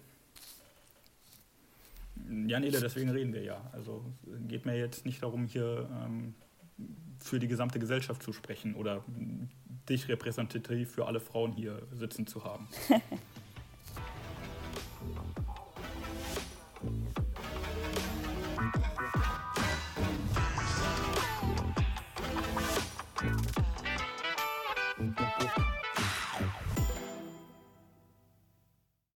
Ja, 2.48 2.60
Nele, 2.60 2.80
deswegen 2.80 3.10
reden 3.10 3.34
wir 3.34 3.44
ja. 3.44 3.70
Also 3.72 4.04
geht 4.48 4.66
mir 4.66 4.78
jetzt 4.78 5.06
nicht 5.06 5.22
darum, 5.22 5.46
hier 5.46 5.90
ähm, 6.04 6.34
für 7.20 7.40
die 7.40 7.48
gesamte 7.48 7.80
Gesellschaft 7.80 8.24
zu 8.24 8.34
sprechen 8.34 8.76
oder 8.76 9.04
dich 9.90 10.08
repräsentativ 10.08 10.92
für 10.92 11.06
alle 11.06 11.20
Frauen 11.20 11.52
hier 11.54 11.82
sitzen 11.92 12.28
zu 12.28 12.44
haben. 12.44 12.68